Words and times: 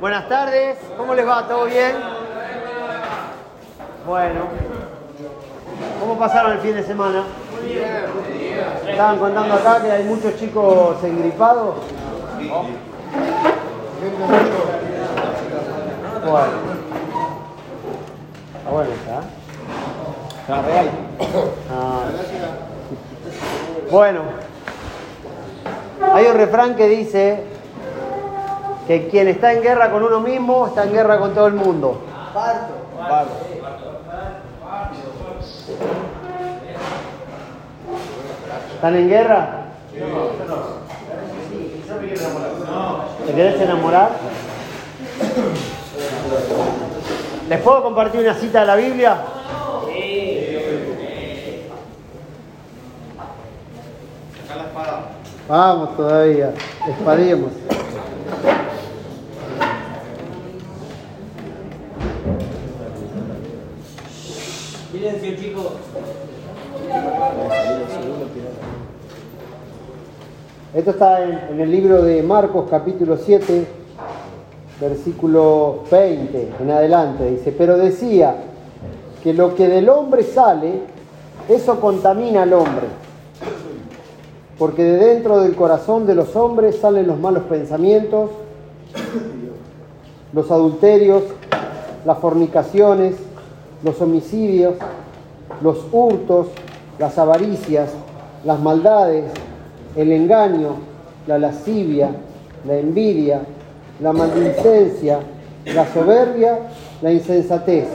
Buenas 0.00 0.28
tardes, 0.28 0.78
¿cómo 0.96 1.12
les 1.12 1.26
va? 1.26 1.48
¿Todo 1.48 1.64
bien? 1.64 1.96
Bueno, 4.06 4.42
¿cómo 5.98 6.16
pasaron 6.16 6.52
el 6.52 6.58
fin 6.60 6.76
de 6.76 6.84
semana? 6.84 7.24
Muy 7.60 7.72
bien. 7.72 8.04
Estaban 8.88 9.18
contando 9.18 9.54
acá 9.54 9.82
que 9.82 9.90
hay 9.90 10.04
muchos 10.04 10.36
chicos 10.36 11.02
engripados. 11.02 11.74
Bueno. 16.24 16.52
Está 18.56 18.70
bueno 18.70 18.90
está. 18.92 19.20
Está 20.42 20.62
real. 20.62 20.90
Ah. 21.72 22.04
Bueno. 23.90 24.20
Hay 26.14 26.26
un 26.26 26.34
refrán 26.36 26.76
que 26.76 26.88
dice 26.88 27.57
que 28.88 29.06
quien 29.08 29.28
está 29.28 29.52
en 29.52 29.60
guerra 29.60 29.90
con 29.90 30.02
uno 30.02 30.20
mismo 30.20 30.66
está 30.66 30.84
en 30.84 30.92
guerra 30.94 31.18
con 31.18 31.34
todo 31.34 31.46
el 31.46 31.52
mundo. 31.52 32.00
¿Están 38.74 38.96
en 38.96 39.08
guerra? 39.10 39.48
¿Te 43.26 43.32
querés 43.34 43.60
enamorar? 43.60 44.10
¿Les 47.50 47.60
puedo 47.60 47.82
compartir 47.82 48.20
una 48.22 48.34
cita 48.34 48.60
de 48.60 48.66
la 48.66 48.76
Biblia? 48.76 49.18
Vamos 55.46 55.94
todavía, 55.96 56.54
espademos. 56.88 57.52
Esto 70.78 70.92
está 70.92 71.24
en, 71.24 71.60
el 71.60 71.72
libro 71.72 72.02
de 72.02 72.22
Marcos 72.22 72.66
capítulo 72.70 73.16
7, 73.16 73.66
versículo 74.80 75.80
20 75.90 76.52
en 76.60 76.70
adelante. 76.70 77.28
Dice, 77.28 77.50
pero 77.50 77.76
decía 77.76 78.36
que 79.20 79.34
lo 79.34 79.56
que 79.56 79.66
del 79.66 79.88
hombre 79.88 80.22
sale, 80.22 80.82
eso 81.48 81.80
contamina 81.80 82.42
al 82.42 82.52
hombre. 82.52 82.86
Porque 84.56 84.84
de 84.84 85.04
dentro 85.04 85.40
del 85.40 85.56
corazón 85.56 86.06
de 86.06 86.14
los 86.14 86.36
hombres 86.36 86.76
salen 86.76 87.08
los 87.08 87.18
malos 87.18 87.42
pensamientos, 87.48 88.30
los 90.32 90.48
adulterios, 90.48 91.24
las 92.04 92.18
fornicaciones, 92.18 93.16
los 93.82 94.00
homicidios, 94.00 94.74
los 95.60 95.84
hurtos, 95.90 96.46
las 97.00 97.18
avaricias, 97.18 97.90
las 98.44 98.60
maldades, 98.60 99.24
el 99.98 100.12
engaño, 100.12 100.76
la 101.26 101.38
lascivia, 101.40 102.10
la 102.64 102.76
envidia, 102.76 103.40
la 104.00 104.12
maldicencia, 104.12 105.18
la 105.64 105.92
soberbia, 105.92 106.56
la 107.02 107.12
insensatez. 107.12 107.88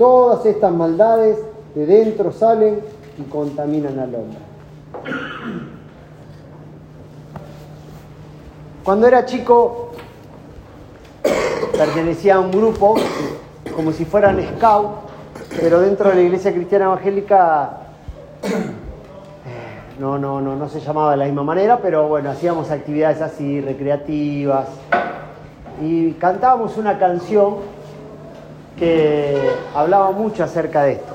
Todas 0.00 0.44
estas 0.46 0.72
maldades 0.72 1.38
de 1.76 1.86
dentro 1.86 2.32
salen 2.32 2.80
y 3.18 3.22
contaminan 3.30 4.00
al 4.00 4.14
hombre. 4.16 4.38
Cuando 8.82 9.06
era 9.06 9.24
chico 9.24 9.92
pertenecía 11.78 12.34
a 12.34 12.40
un 12.40 12.50
grupo 12.50 12.96
como 13.76 13.92
si 13.92 14.04
fueran 14.04 14.44
scout, 14.56 14.90
pero 15.60 15.80
dentro 15.80 16.08
de 16.08 16.16
la 16.16 16.22
iglesia 16.22 16.52
cristiana 16.52 16.86
evangélica 16.86 17.78
no, 20.02 20.18
no, 20.18 20.40
no, 20.40 20.56
no 20.56 20.68
se 20.68 20.80
llamaba 20.80 21.12
de 21.12 21.18
la 21.18 21.26
misma 21.26 21.44
manera, 21.44 21.78
pero 21.80 22.08
bueno, 22.08 22.28
hacíamos 22.28 22.72
actividades 22.72 23.22
así, 23.22 23.60
recreativas, 23.60 24.66
y 25.80 26.10
cantábamos 26.14 26.76
una 26.76 26.98
canción 26.98 27.58
que 28.76 29.48
hablaba 29.76 30.10
mucho 30.10 30.42
acerca 30.42 30.82
de 30.82 30.94
esto, 30.94 31.12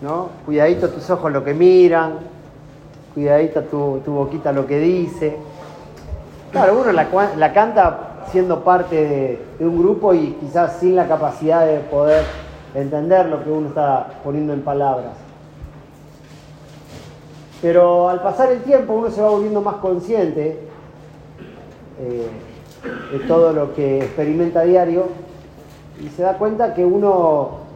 ¿no? 0.00 0.28
Cuidadito 0.46 0.88
tus 0.88 1.10
ojos 1.10 1.32
lo 1.32 1.42
que 1.42 1.52
miran, 1.52 2.18
cuidadito 3.12 3.62
tu, 3.62 4.00
tu 4.04 4.12
boquita 4.12 4.52
lo 4.52 4.68
que 4.68 4.78
dice. 4.78 5.36
Claro, 6.52 6.78
uno 6.80 6.92
la, 6.92 7.08
la 7.36 7.52
canta 7.52 8.26
siendo 8.30 8.62
parte 8.62 9.44
de 9.58 9.66
un 9.66 9.80
grupo 9.80 10.14
y 10.14 10.36
quizás 10.40 10.76
sin 10.78 10.94
la 10.94 11.08
capacidad 11.08 11.66
de 11.66 11.80
poder 11.80 12.22
entender 12.72 13.26
lo 13.26 13.42
que 13.42 13.50
uno 13.50 13.66
está 13.66 14.06
poniendo 14.22 14.52
en 14.52 14.62
palabras. 14.62 15.25
Pero 17.62 18.08
al 18.08 18.22
pasar 18.22 18.52
el 18.52 18.62
tiempo 18.62 18.94
uno 18.94 19.10
se 19.10 19.20
va 19.20 19.30
volviendo 19.30 19.62
más 19.62 19.76
consciente 19.76 20.60
eh, 21.98 22.28
de 23.12 23.18
todo 23.20 23.52
lo 23.52 23.74
que 23.74 23.98
experimenta 23.98 24.60
a 24.60 24.64
diario 24.64 25.06
y 26.02 26.08
se 26.08 26.22
da 26.22 26.36
cuenta 26.36 26.74
que 26.74 26.84
uno 26.84 27.66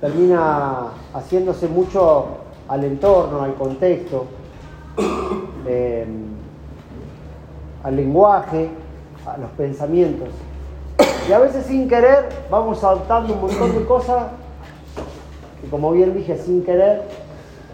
termina 0.00 0.88
haciéndose 1.14 1.68
mucho 1.68 2.26
al 2.66 2.84
entorno, 2.84 3.42
al 3.42 3.54
contexto, 3.54 4.26
eh, 5.66 6.06
al 7.84 7.96
lenguaje, 7.96 8.68
a 9.24 9.38
los 9.38 9.50
pensamientos. 9.50 10.28
Y 11.28 11.32
a 11.32 11.38
veces 11.38 11.66
sin 11.66 11.88
querer 11.88 12.28
vamos 12.50 12.82
adoptando 12.82 13.34
un 13.34 13.42
montón 13.42 13.78
de 13.78 13.84
cosas 13.84 14.24
que 15.60 15.68
como 15.68 15.92
bien 15.92 16.14
dije, 16.14 16.36
sin 16.36 16.64
querer, 16.64 17.02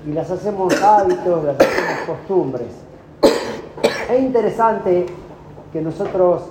y 0.06 0.12
las 0.12 0.30
hacemos 0.30 0.80
hábitos, 0.82 1.44
las 1.44 1.56
hacemos 1.56 1.98
costumbres. 2.06 2.68
Es 4.10 4.20
interesante 4.20 5.06
que 5.72 5.80
nosotros 5.82 6.42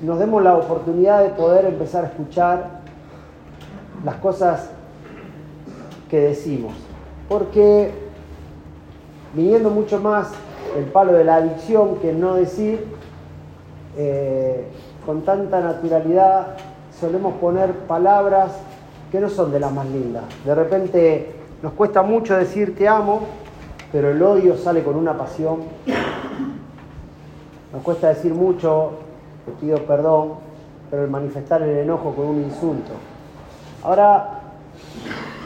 nos 0.00 0.18
demos 0.18 0.42
la 0.42 0.56
oportunidad 0.56 1.22
de 1.22 1.30
poder 1.30 1.66
empezar 1.66 2.04
a 2.04 2.08
escuchar 2.08 2.80
las 4.04 4.16
cosas 4.16 4.70
que 6.10 6.20
decimos. 6.20 6.74
Porque 7.28 7.92
viniendo 9.34 9.70
mucho 9.70 10.00
más 10.00 10.28
el 10.76 10.84
palo 10.86 11.12
de 11.12 11.24
la 11.24 11.36
adicción 11.36 11.96
que 11.96 12.12
no 12.12 12.34
decir, 12.34 12.84
eh, 13.96 14.66
con 15.06 15.22
tanta 15.22 15.60
naturalidad 15.60 16.56
solemos 16.98 17.34
poner 17.34 17.72
palabras 17.86 18.52
que 19.12 19.20
no 19.20 19.28
son 19.28 19.52
de 19.52 19.60
las 19.60 19.72
más 19.72 19.86
lindas. 19.86 20.24
De 20.44 20.54
repente 20.54 21.43
nos 21.64 21.72
cuesta 21.72 22.02
mucho 22.02 22.36
decir 22.36 22.76
te 22.76 22.86
amo, 22.86 23.22
pero 23.90 24.10
el 24.10 24.22
odio 24.22 24.54
sale 24.54 24.82
con 24.82 24.96
una 24.96 25.16
pasión. 25.16 25.60
Nos 27.72 27.82
cuesta 27.82 28.08
decir 28.08 28.34
mucho, 28.34 28.90
te 29.46 29.52
pido 29.52 29.78
perdón, 29.78 30.34
pero 30.90 31.04
el 31.04 31.10
manifestar 31.10 31.62
el 31.62 31.78
enojo 31.78 32.14
con 32.14 32.26
un 32.26 32.42
insulto. 32.42 32.92
Ahora, 33.82 34.40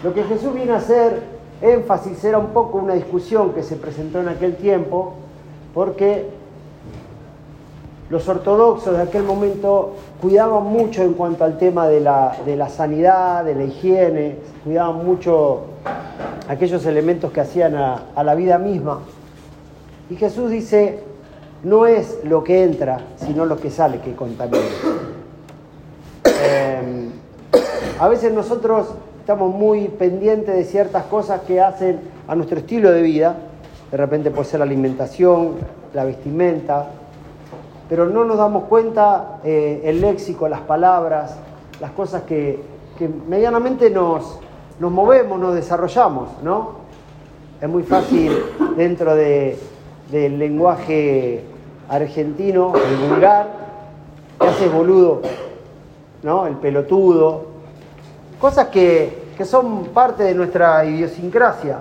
lo 0.03 0.13
que 0.13 0.25
Jesús 0.25 0.53
viene 0.55 0.73
a 0.73 0.79
hacer 0.79 1.23
énfasis 1.63 2.25
era 2.25 2.39
un 2.39 2.49
poco 2.49 2.79
una 2.79 2.95
discusión 2.95 3.53
que 3.53 3.63
se 3.63 3.77
presentó 3.77 4.21
en 4.21 4.29
aquel 4.29 4.57
tiempo, 4.57 5.15
porque 5.73 6.29
los 8.11 8.29
ortodoxos 8.29 8.97
de 8.97 9.05
aquel 9.05 9.23
momento 9.23 9.93
cuidaban 10.21 10.65
mucho 10.65 11.03
en 11.03 11.13
cuanto 11.13 11.45
al 11.45 11.59
tema 11.59 11.87
de 11.87 12.01
la, 12.01 12.37
de 12.45 12.57
la 12.57 12.69
sanidad, 12.69 13.45
de 13.45 13.55
la 13.55 13.63
higiene, 13.63 14.37
cuidaban 14.65 15.07
mucho 15.07 15.61
aquellos 16.49 16.87
elementos 16.87 17.31
que 17.31 17.41
hacían 17.41 17.77
a, 17.77 18.25
la 18.25 18.35
vida 18.35 18.59
misma. 18.59 19.01
Y 20.11 20.17
Jesús 20.17 20.51
dice, 20.51 21.01
no 21.63 21.87
es 21.87 22.19
lo 22.25 22.43
que 22.43 22.65
entra, 22.65 23.01
sino 23.17 23.45
lo 23.45 23.59
que 23.59 23.71
sale 23.71 24.01
que 24.01 24.15
contamina. 24.15 24.65
Eh, 26.25 27.09
a 28.01 28.09
veces 28.09 28.33
nosotros 28.33 28.89
estamos 29.21 29.55
muy 29.55 29.89
pendientes 29.89 30.55
de 30.55 30.65
ciertas 30.65 31.05
cosas 31.05 31.43
que 31.43 31.61
hacen 31.61 32.01
a 32.27 32.35
nuestro 32.35 32.59
estilo 32.59 32.91
de 32.91 33.03
vida. 33.03 33.37
De 33.91 33.97
repente 33.97 34.31
puede 34.31 34.49
ser 34.49 34.61
la 34.61 34.65
alimentación, 34.65 35.57
la 35.93 36.05
vestimenta, 36.05 36.87
pero 37.91 38.07
no 38.07 38.25
nos 38.25 38.39
damos 38.39 38.65
cuenta 38.65 39.41
eh, 39.45 39.83
el 39.85 40.01
léxico, 40.01 40.49
las 40.49 40.61
palabras, 40.61 41.37
las 41.81 41.91
cosas 41.91 42.23
que 42.23 42.59
medianamente 43.29 43.91
nos, 43.91 44.41
nos 44.81 44.93
movemos, 44.93 45.39
nos 45.39 45.55
desarrollamos, 45.55 46.29
¿no? 46.43 46.79
Es 47.61 47.69
muy 47.69 47.83
fácil 47.83 48.33
dentro 48.77 49.15
de, 49.17 49.59
del 50.11 50.39
lenguaje 50.39 51.45
argentino, 51.89 52.73
el 52.77 53.09
vulgar, 53.09 53.49
que 54.41 54.47
haces 54.47 54.73
boludo, 54.73 55.23
¿no? 56.23 56.47
El 56.47 56.55
pelotudo, 56.57 57.47
cosas 58.41 58.69
que, 58.69 59.33
que 59.37 59.45
son 59.45 59.87
parte 59.87 60.23
de 60.23 60.35
nuestra 60.35 60.85
idiosincrasia. 60.85 61.81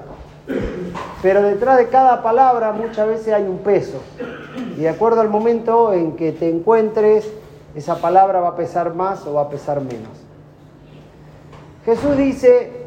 Pero 1.21 1.41
detrás 1.43 1.77
de 1.77 1.87
cada 1.89 2.23
palabra 2.23 2.71
muchas 2.71 3.07
veces 3.07 3.33
hay 3.33 3.43
un 3.43 3.59
peso. 3.59 4.01
Y 4.77 4.81
de 4.81 4.89
acuerdo 4.89 5.21
al 5.21 5.29
momento 5.29 5.93
en 5.93 6.15
que 6.15 6.31
te 6.31 6.49
encuentres, 6.49 7.29
esa 7.75 7.97
palabra 8.01 8.39
va 8.39 8.49
a 8.49 8.55
pesar 8.55 8.95
más 8.95 9.25
o 9.27 9.33
va 9.33 9.41
a 9.41 9.49
pesar 9.49 9.81
menos. 9.81 10.09
Jesús 11.85 12.17
dice 12.17 12.86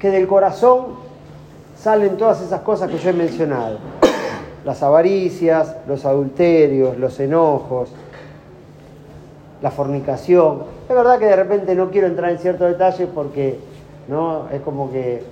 que 0.00 0.10
del 0.10 0.26
corazón 0.26 0.86
salen 1.78 2.16
todas 2.16 2.40
esas 2.40 2.62
cosas 2.62 2.90
que 2.90 2.98
yo 2.98 3.10
he 3.10 3.12
mencionado. 3.12 3.78
Las 4.64 4.82
avaricias, 4.82 5.76
los 5.88 6.04
adulterios, 6.04 6.98
los 6.98 7.18
enojos, 7.18 7.90
la 9.62 9.70
fornicación. 9.70 10.64
Es 10.88 10.94
verdad 10.94 11.18
que 11.18 11.24
de 11.26 11.36
repente 11.36 11.74
no 11.74 11.90
quiero 11.90 12.06
entrar 12.06 12.30
en 12.30 12.38
ciertos 12.38 12.68
detalles 12.68 13.08
porque 13.14 13.58
¿no? 14.08 14.48
es 14.52 14.60
como 14.60 14.90
que 14.90 15.22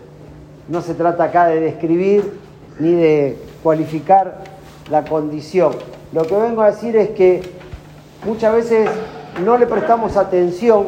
no 0.68 0.80
se 0.80 0.94
trata 0.94 1.24
acá 1.24 1.46
de 1.46 1.60
describir 1.60 2.38
ni 2.78 2.92
de 2.92 3.36
cualificar 3.62 4.38
la 4.90 5.04
condición. 5.04 5.72
Lo 6.12 6.22
que 6.22 6.36
vengo 6.36 6.62
a 6.62 6.70
decir 6.70 6.96
es 6.96 7.10
que 7.10 7.42
muchas 8.24 8.54
veces 8.54 8.88
no 9.44 9.58
le 9.58 9.66
prestamos 9.66 10.16
atención 10.16 10.86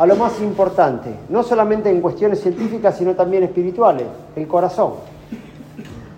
a 0.00 0.06
lo 0.06 0.16
más 0.16 0.40
importante, 0.40 1.10
no 1.28 1.42
solamente 1.42 1.90
en 1.90 2.00
cuestiones 2.00 2.40
científicas, 2.40 2.96
sino 2.96 3.14
también 3.14 3.42
espirituales, 3.42 4.06
el 4.34 4.48
corazón. 4.48 4.94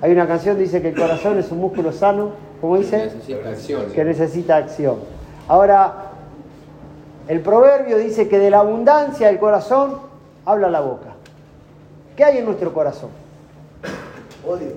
Hay 0.00 0.12
una 0.12 0.28
canción 0.28 0.54
que 0.54 0.62
dice 0.62 0.80
que 0.80 0.90
el 0.90 0.94
corazón 0.94 1.36
es 1.40 1.50
un 1.50 1.58
músculo 1.58 1.90
sano, 1.90 2.30
¿cómo 2.60 2.78
dice? 2.78 3.10
Que 3.92 4.04
necesita 4.04 4.58
acción. 4.58 4.98
Ahora, 5.48 6.12
el 7.26 7.40
proverbio 7.40 7.98
dice 7.98 8.28
que 8.28 8.38
de 8.38 8.50
la 8.50 8.60
abundancia 8.60 9.26
del 9.26 9.40
corazón 9.40 9.96
habla 10.44 10.70
la 10.70 10.80
boca. 10.80 11.14
¿Qué 12.14 12.22
hay 12.22 12.38
en 12.38 12.44
nuestro 12.44 12.72
corazón? 12.72 13.10
Odio. 14.46 14.74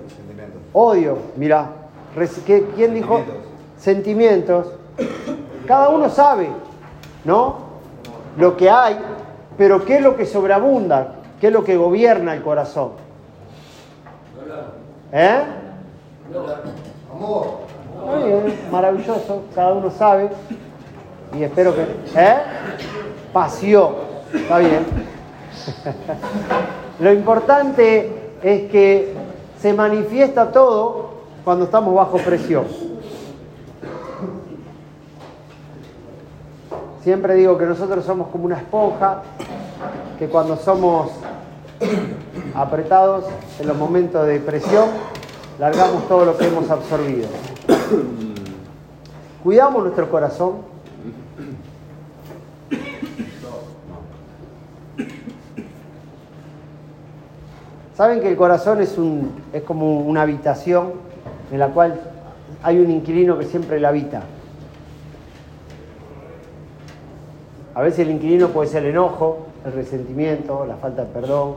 Odio, 0.72 1.18
mira. 1.36 1.68
¿Quién 2.44 2.92
dijo? 2.92 3.20
Sentimientos. 3.78 4.66
Cada 5.64 5.90
uno 5.90 6.10
sabe, 6.10 6.48
¿no? 7.24 7.65
Lo 8.36 8.56
que 8.56 8.70
hay, 8.70 8.98
pero 9.56 9.84
¿qué 9.84 9.96
es 9.96 10.02
lo 10.02 10.16
que 10.16 10.26
sobreabunda? 10.26 11.14
¿Qué 11.40 11.48
es 11.48 11.52
lo 11.52 11.64
que 11.64 11.76
gobierna 11.76 12.34
el 12.34 12.42
corazón? 12.42 12.92
¿Eh? 15.12 15.42
Amor. 17.12 17.46
Muy 18.04 18.24
bien, 18.24 18.60
maravilloso, 18.70 19.44
cada 19.54 19.72
uno 19.72 19.90
sabe. 19.90 20.28
Y 21.36 21.42
espero 21.42 21.74
que. 21.74 21.82
¿Eh? 21.82 22.36
Pasión. 23.32 23.94
Está 24.32 24.58
bien. 24.58 24.84
Lo 27.00 27.12
importante 27.12 28.30
es 28.42 28.70
que 28.70 29.14
se 29.60 29.72
manifiesta 29.72 30.52
todo 30.52 31.10
cuando 31.44 31.64
estamos 31.64 31.94
bajo 31.94 32.18
presión. 32.18 32.85
Siempre 37.06 37.36
digo 37.36 37.56
que 37.56 37.66
nosotros 37.66 38.04
somos 38.04 38.26
como 38.30 38.46
una 38.46 38.56
esponja, 38.56 39.22
que 40.18 40.26
cuando 40.26 40.56
somos 40.56 41.12
apretados 42.52 43.26
en 43.60 43.68
los 43.68 43.76
momentos 43.76 44.26
de 44.26 44.40
presión, 44.40 44.88
largamos 45.60 46.08
todo 46.08 46.24
lo 46.24 46.36
que 46.36 46.48
hemos 46.48 46.68
absorbido. 46.68 47.28
Cuidamos 49.44 49.84
nuestro 49.84 50.10
corazón, 50.10 50.54
Saben 57.94 58.20
que 58.20 58.30
el 58.30 58.36
corazón 58.36 58.80
es, 58.80 58.98
un, 58.98 59.30
es 59.52 59.62
como 59.62 60.00
una 60.00 60.22
habitación 60.22 60.94
en 61.52 61.60
la 61.60 61.68
cual 61.68 62.00
hay 62.64 62.80
un 62.80 62.90
inquilino 62.90 63.38
que 63.38 63.44
siempre 63.44 63.78
la 63.78 63.90
habita. 63.90 64.22
A 67.76 67.82
veces 67.82 67.98
el 68.00 68.10
inquilino 68.10 68.48
puede 68.48 68.70
ser 68.70 68.84
el 68.84 68.92
enojo, 68.92 69.48
el 69.66 69.74
resentimiento, 69.74 70.64
la 70.64 70.76
falta 70.76 71.04
de 71.04 71.12
perdón, 71.12 71.56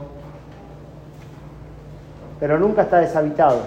pero 2.38 2.58
nunca 2.58 2.82
está 2.82 2.98
deshabitado. 2.98 3.60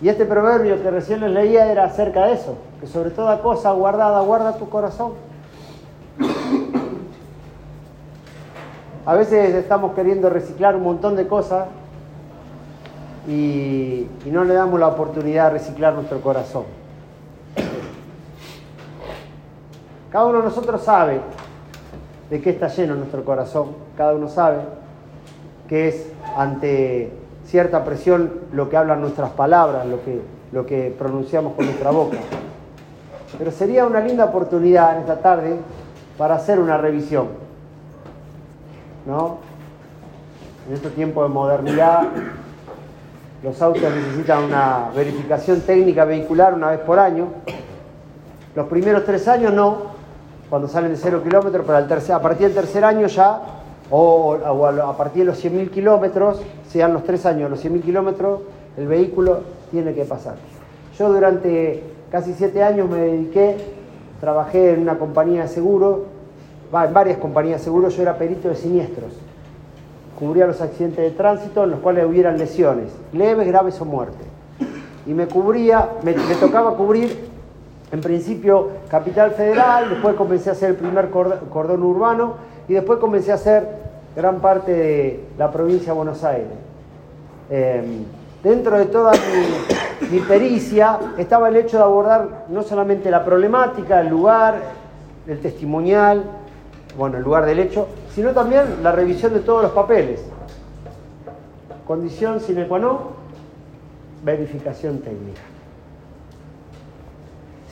Y 0.00 0.08
este 0.08 0.24
proverbio 0.24 0.82
que 0.82 0.90
recién 0.90 1.20
les 1.20 1.30
leía 1.32 1.70
era 1.70 1.84
acerca 1.84 2.24
de 2.24 2.32
eso, 2.32 2.56
que 2.80 2.86
sobre 2.86 3.10
toda 3.10 3.42
cosa 3.42 3.72
guardada 3.72 4.22
guarda 4.22 4.56
tu 4.56 4.70
corazón. 4.70 5.12
A 9.04 9.14
veces 9.16 9.54
estamos 9.54 9.94
queriendo 9.94 10.30
reciclar 10.30 10.76
un 10.76 10.82
montón 10.82 11.14
de 11.14 11.26
cosas 11.26 11.66
y, 13.28 14.08
no 14.24 14.44
le 14.44 14.54
damos 14.54 14.80
la 14.80 14.88
oportunidad 14.88 15.48
de 15.48 15.58
reciclar 15.58 15.92
nuestro 15.92 16.22
corazón. 16.22 16.85
Cada 20.16 20.28
uno 20.28 20.38
de 20.38 20.44
nosotros 20.44 20.80
sabe 20.80 21.20
de 22.30 22.40
qué 22.40 22.48
está 22.48 22.68
lleno 22.68 22.94
nuestro 22.94 23.22
corazón, 23.22 23.72
cada 23.98 24.14
uno 24.14 24.28
sabe 24.28 24.60
que 25.68 25.88
es 25.88 26.10
ante 26.34 27.12
cierta 27.44 27.84
presión 27.84 28.32
lo 28.54 28.70
que 28.70 28.78
hablan 28.78 29.02
nuestras 29.02 29.28
palabras, 29.32 29.84
lo 29.84 30.02
que, 30.02 30.22
lo 30.52 30.64
que 30.64 30.96
pronunciamos 30.98 31.52
con 31.52 31.66
nuestra 31.66 31.90
boca. 31.90 32.16
Pero 33.36 33.50
sería 33.50 33.84
una 33.84 34.00
linda 34.00 34.24
oportunidad 34.24 34.94
en 34.94 35.00
esta 35.02 35.18
tarde 35.18 35.58
para 36.16 36.36
hacer 36.36 36.60
una 36.60 36.78
revisión 36.78 37.26
¿no? 39.04 39.36
En 40.66 40.76
este 40.76 40.88
tiempo 40.88 41.24
de 41.24 41.28
modernidad, 41.28 42.04
los 43.42 43.60
autos 43.60 43.82
necesitan 43.82 44.44
una 44.44 44.88
verificación 44.96 45.60
técnica 45.60 46.06
vehicular 46.06 46.54
una 46.54 46.70
vez 46.70 46.80
por 46.80 46.98
año. 46.98 47.26
Los 48.54 48.66
primeros 48.68 49.04
tres 49.04 49.28
años 49.28 49.52
no, 49.52 49.95
cuando 50.48 50.68
salen 50.68 50.92
de 50.92 50.96
cero 50.96 51.22
kilómetros, 51.22 51.64
pero 51.66 52.16
a 52.16 52.22
partir 52.22 52.46
del 52.46 52.54
tercer 52.54 52.84
año 52.84 53.06
ya, 53.06 53.40
o, 53.90 54.34
a 54.34 54.96
partir 54.96 55.20
de 55.20 55.26
los 55.26 55.44
100.000 55.44 55.70
kilómetros, 55.70 56.40
sean 56.68 56.92
los 56.92 57.04
tres 57.04 57.24
años, 57.26 57.50
los 57.50 57.64
100.000 57.64 57.82
kilómetros, 57.82 58.40
el 58.76 58.86
vehículo 58.86 59.40
tiene 59.70 59.94
que 59.94 60.04
pasar. 60.04 60.34
Yo 60.98 61.12
durante 61.12 61.82
casi 62.10 62.34
siete 62.34 62.62
años 62.62 62.88
me 62.88 62.98
dediqué, 62.98 63.56
trabajé 64.20 64.74
en 64.74 64.82
una 64.82 64.98
compañía 64.98 65.42
de 65.42 65.48
seguros 65.48 65.98
en 66.72 66.92
varias 66.92 67.18
compañías 67.18 67.60
de 67.60 67.64
seguros, 67.64 67.96
yo 67.96 68.02
era 68.02 68.18
perito 68.18 68.48
de 68.48 68.56
siniestros. 68.56 69.12
Cubría 70.18 70.46
los 70.46 70.60
accidentes 70.60 70.98
de 70.98 71.10
tránsito 71.10 71.64
en 71.64 71.70
los 71.70 71.80
cuales 71.80 72.06
hubieran 72.06 72.38
lesiones, 72.38 72.90
leves, 73.12 73.46
graves 73.46 73.80
o 73.80 73.84
muerte. 73.84 74.24
Y 75.06 75.14
me 75.14 75.26
cubría, 75.26 75.90
me, 76.02 76.14
tocaba 76.40 76.74
cubrir 76.74 77.28
en 77.92 78.00
principio 78.00 78.68
Capital 78.88 79.30
Federal, 79.32 79.90
después 79.90 80.16
comencé 80.16 80.50
a 80.50 80.52
hacer 80.52 80.70
el 80.70 80.76
primer 80.76 81.10
cordón 81.10 81.82
urbano 81.82 82.34
y 82.68 82.74
después 82.74 82.98
comencé 82.98 83.32
a 83.32 83.36
hacer 83.36 83.68
gran 84.16 84.40
parte 84.40 84.72
de 84.72 85.24
la 85.38 85.50
provincia 85.52 85.92
de 85.92 85.96
Buenos 85.96 86.24
Aires. 86.24 86.48
Em, 87.48 88.04
dentro 88.42 88.76
de 88.78 88.86
toda 88.86 89.12
mi, 89.12 90.08
mi, 90.10 90.20
pericia 90.20 90.98
estaba 91.16 91.48
el 91.48 91.56
hecho 91.56 91.76
de 91.76 91.84
abordar 91.84 92.46
no 92.48 92.62
solamente 92.62 93.10
la 93.10 93.24
problemática, 93.24 94.00
el 94.00 94.08
lugar, 94.08 94.56
el 95.28 95.40
testimonial, 95.40 96.24
bueno, 96.98 97.18
el 97.18 97.22
lugar 97.22 97.46
del 97.46 97.60
hecho, 97.60 97.86
sino 98.14 98.30
también 98.32 98.82
la 98.82 98.90
revisión 98.90 99.32
de 99.32 99.40
todos 99.40 99.62
los 99.62 99.72
papeles. 99.72 100.24
Condición 101.86 102.40
sine 102.40 102.66
qua 102.66 102.80
non, 102.80 103.14
verificación 104.24 104.98
técnica. 104.98 105.55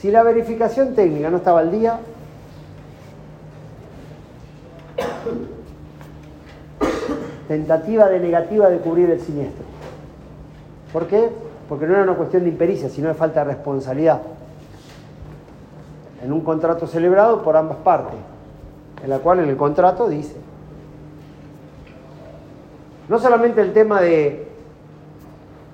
Si 0.04 0.11
la 0.11 0.23
verificación 0.23 0.94
técnica 0.94 1.30
no 1.30 1.38
estaba 1.38 1.61
al 1.61 1.70
día, 1.70 1.99
tentativa 7.49 8.11
de 8.11 8.20
negativa 8.20 8.68
de 8.68 8.80
cubrir 8.80 9.08
el 9.08 9.18
siniestro. 9.23 9.64
¿Por 10.92 11.06
qué? 11.06 11.30
Porque 11.70 11.87
no 11.87 11.94
era 11.94 12.02
una 12.02 12.16
cuestión 12.16 12.42
de 12.42 12.50
impericia, 12.50 12.90
sino 12.90 13.08
de 13.08 13.14
falta 13.14 13.44
de 13.44 13.54
responsabilidad. 13.54 14.20
En 16.23 16.34
un 16.34 16.42
contrato 16.42 16.87
celebrado 16.87 17.42
por 17.42 17.56
ambas 17.56 17.78
partes 17.78 18.18
en 19.02 19.08
la 19.08 19.20
cual 19.20 19.38
en 19.38 19.49
el 19.49 19.56
contrato 19.56 20.06
dice, 20.06 20.37
no 23.08 23.18
solamente 23.18 23.62
el 23.62 23.73
tema 23.73 24.02
de, 24.02 24.53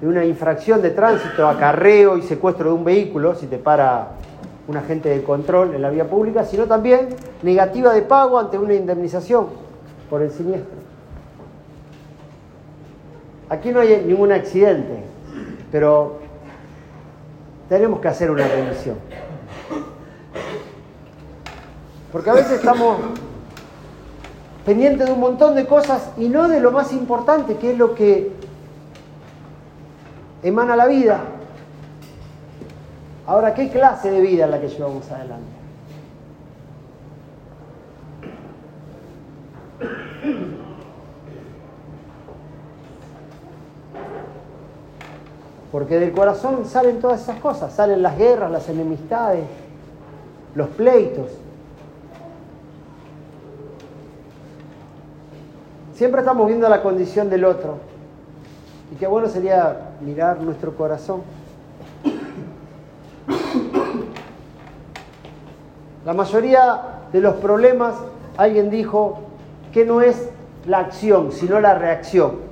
de 0.01 0.09
una 0.09 0.25
infracción 0.25 0.81
de 0.81 0.91
tránsito, 0.91 1.47
acarreo 1.47 2.17
y 2.17 2.23
secuestro 2.23 2.71
de 2.71 2.75
un 2.75 2.85
vehículo, 2.85 3.35
si 3.35 3.47
te 3.47 3.59
para 3.59 4.09
un 4.67 4.77
agente 4.77 5.09
de 5.09 5.23
control 5.23 5.75
en 5.75 5.83
la 5.83 5.91
vía 5.91 6.09
pública, 6.09 6.45
sino 6.45 6.65
también 6.67 7.09
negativa 7.43 7.93
de 7.93 8.03
pago 8.03 8.39
ante 8.39 8.59
una 8.59 8.75
indemnización 8.75 9.47
por 10.09 10.23
el 10.23 10.31
siniestro. 10.31 10.81
Aquí 13.49 13.71
no 13.71 13.81
hay 13.81 14.05
ningún 14.07 14.33
accidente, 14.33 15.03
pero 15.73 16.19
tenemos 17.69 18.01
que 18.01 18.09
hacer 18.09 18.31
una 18.31 18.47
revisión. 18.47 18.97
Porque 22.13 22.31
a 22.31 22.35
veces 22.35 22.53
estamos 22.53 22.99
pendientes 24.65 25.07
de 25.07 25.13
un 25.13 25.21
montón 25.21 25.55
de 25.55 25.67
cosas 25.67 26.11
y 26.17 26.29
no 26.29 26.49
de 26.49 26.61
lo 26.61 26.71
más 26.71 26.93
importante, 26.93 27.57
que 27.57 27.73
es 27.73 27.79
lo 27.79 27.95
que 27.95 28.33
emana 30.43 30.77
la 30.77 30.87
vida. 30.87 31.21
Ahora, 33.27 33.55
¿qué 33.55 33.69
clase 33.69 34.11
de 34.11 34.21
vida 34.21 34.45
es 34.47 34.51
la 34.51 34.61
que 34.61 34.69
llevamos 34.69 35.11
adelante? 35.11 35.61
Porque 45.71 46.01
del 46.01 46.13
corazón 46.13 46.65
salen 46.67 46.99
todas 46.99 47.23
esas 47.23 47.39
cosas, 47.39 47.73
salen 47.73 48.03
las 48.03 48.19
guerras, 48.19 48.51
las 48.51 48.69
enemistades, 48.69 49.45
los 50.55 50.69
pleitos. 50.71 51.29
Siempre 55.95 56.23
estamos 56.23 56.47
viendo 56.49 56.69
la 56.69 56.83
condición 56.83 57.31
del 57.31 57.45
otro. 57.45 57.79
Y 58.93 58.97
qué 58.97 59.07
bueno 59.07 59.29
sería 59.29 59.93
mirar 60.01 60.41
nuestro 60.41 60.75
corazón. 60.75 61.23
La 66.05 66.13
mayoría 66.13 66.81
de 67.13 67.21
los 67.21 67.35
problemas, 67.37 67.95
alguien 68.37 68.71
dijo, 68.71 69.21
que 69.73 69.85
no 69.85 70.01
es 70.01 70.29
la 70.67 70.79
acción, 70.79 71.33
sino 71.33 71.61
la 71.61 71.75
reacción 71.75 72.51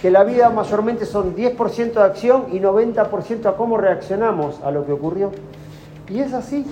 que 0.00 0.10
la 0.10 0.24
vida 0.24 0.48
mayormente 0.50 1.04
son 1.04 1.36
10% 1.36 1.92
de 1.92 2.02
acción 2.02 2.44
y 2.52 2.58
90% 2.58 3.46
a 3.46 3.56
cómo 3.56 3.76
reaccionamos 3.76 4.60
a 4.62 4.70
lo 4.70 4.86
que 4.86 4.92
ocurrió. 4.92 5.30
Y 6.08 6.20
es 6.20 6.32
así. 6.32 6.64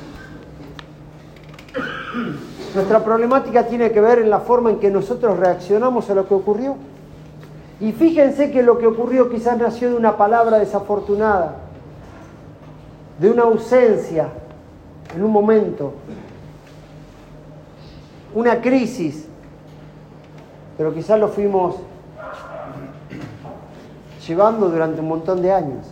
Nuestra 2.75 3.05
problemática 3.05 3.67
tiene 3.67 3.90
que 3.93 4.00
ver 4.00 4.21
en 4.21 4.31
la 4.31 4.40
forma 4.40 4.71
en 4.71 4.78
que 4.78 4.90
nosotros 4.90 5.38
reaccionamos 5.38 6.09
a 6.09 6.14
lo 6.14 6.26
que 6.26 6.35
ocurrió. 6.35 6.76
Y 7.81 7.93
fíjense 7.93 8.51
que 8.51 8.63
lo 8.63 8.79
que 8.79 8.87
ocurrió 8.87 9.31
quizás 9.31 9.57
nació 9.57 9.91
de 9.91 9.97
una 9.97 10.17
palabra 10.17 10.59
desafortunada, 10.59 11.57
de 13.21 13.31
una 13.31 13.45
ausencia 13.45 14.29
en 15.15 15.23
un 15.23 15.31
momento, 15.31 15.93
una 18.35 18.61
crisis, 18.61 19.27
pero 20.77 20.93
quizás 20.93 21.19
lo 21.21 21.29
fuimos 21.29 21.77
llevando 24.27 24.69
durante 24.69 25.01
un 25.01 25.09
montón 25.09 25.41
de 25.41 25.53
años. 25.53 25.87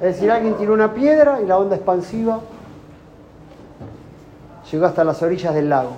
Es 0.00 0.14
decir, 0.14 0.30
alguien 0.30 0.54
tiró 0.54 0.74
una 0.74 0.92
piedra 0.92 1.40
y 1.40 1.46
la 1.46 1.58
onda 1.58 1.76
expansiva 1.76 2.40
llegó 4.70 4.86
hasta 4.86 5.04
las 5.04 5.22
orillas 5.22 5.54
del 5.54 5.68
lago. 5.68 5.92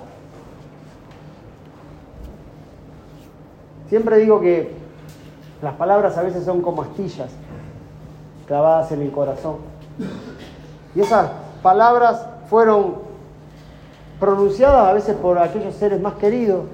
Siempre 3.89 4.17
digo 4.17 4.39
que 4.39 4.71
las 5.61 5.73
palabras 5.75 6.17
a 6.17 6.21
veces 6.21 6.45
son 6.45 6.61
como 6.61 6.83
astillas 6.83 7.29
clavadas 8.47 8.91
en 8.91 9.01
el 9.01 9.11
corazón. 9.11 9.57
Y 10.95 11.01
esas 11.01 11.31
palabras 11.61 12.25
fueron 12.49 12.95
pronunciadas 14.19 14.87
a 14.87 14.93
veces 14.93 15.15
por 15.15 15.39
aquellos 15.39 15.75
seres 15.75 15.99
más 15.99 16.13
queridos. 16.15 16.65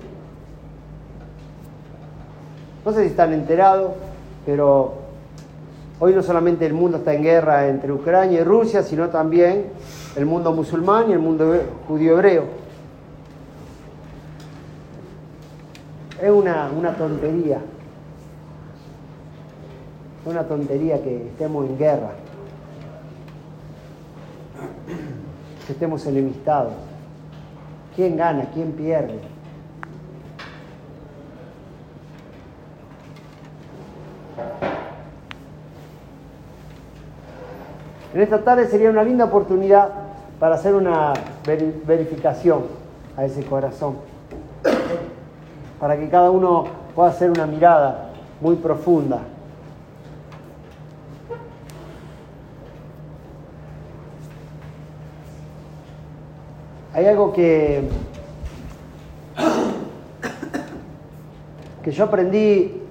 No 2.83 2.91
sé 2.91 3.03
si 3.03 3.07
están 3.07 3.33
enterados, 3.33 3.91
pero 4.45 5.04
hoy 5.99 6.13
no 6.13 6.21
solamente 6.21 6.65
el 6.65 6.73
mundo 6.73 6.97
está 6.97 7.13
en 7.13 7.23
guerra 7.23 7.67
entre 7.67 7.91
Ucrania 7.91 8.41
y 8.41 8.43
Rusia, 8.43 8.83
sino 8.83 9.09
también 9.09 9.67
el 10.15 10.25
mundo 10.25 10.51
musulmán 10.53 11.09
y 11.09 11.13
el 11.13 11.19
mundo 11.19 11.55
judío 11.87 12.13
hebreo. 12.13 12.43
Es 16.21 16.31
una, 16.31 16.69
una 16.75 16.93
tontería. 16.93 17.59
Es 20.21 20.31
una 20.31 20.43
tontería 20.43 21.01
que 21.03 21.27
estemos 21.27 21.69
en 21.69 21.77
guerra, 21.77 22.11
que 25.65 25.73
estemos 25.73 26.05
enemistados. 26.05 26.73
¿Quién 27.95 28.17
gana? 28.17 28.49
¿Quién 28.53 28.71
pierde? 28.71 29.34
En 38.15 38.21
esta 38.21 38.45
tarde 38.45 38.69
sería 38.69 38.89
una 38.89 39.03
linda 39.03 39.25
oportunidad 39.25 39.89
para 40.39 40.55
hacer 40.55 40.73
una 40.73 41.11
verificación 41.85 42.63
a 43.17 43.25
ese 43.25 43.43
corazón, 43.43 43.97
para 45.81 45.97
que 45.97 46.07
cada 46.07 46.31
uno 46.31 46.63
pueda 46.95 47.09
hacer 47.09 47.29
una 47.29 47.45
mirada 47.45 48.11
muy 48.39 48.55
profunda. 48.55 49.19
Hay 56.93 57.07
algo 57.07 57.33
que, 57.33 57.89
que 61.83 61.91
yo 61.91 62.05
aprendí 62.05 62.81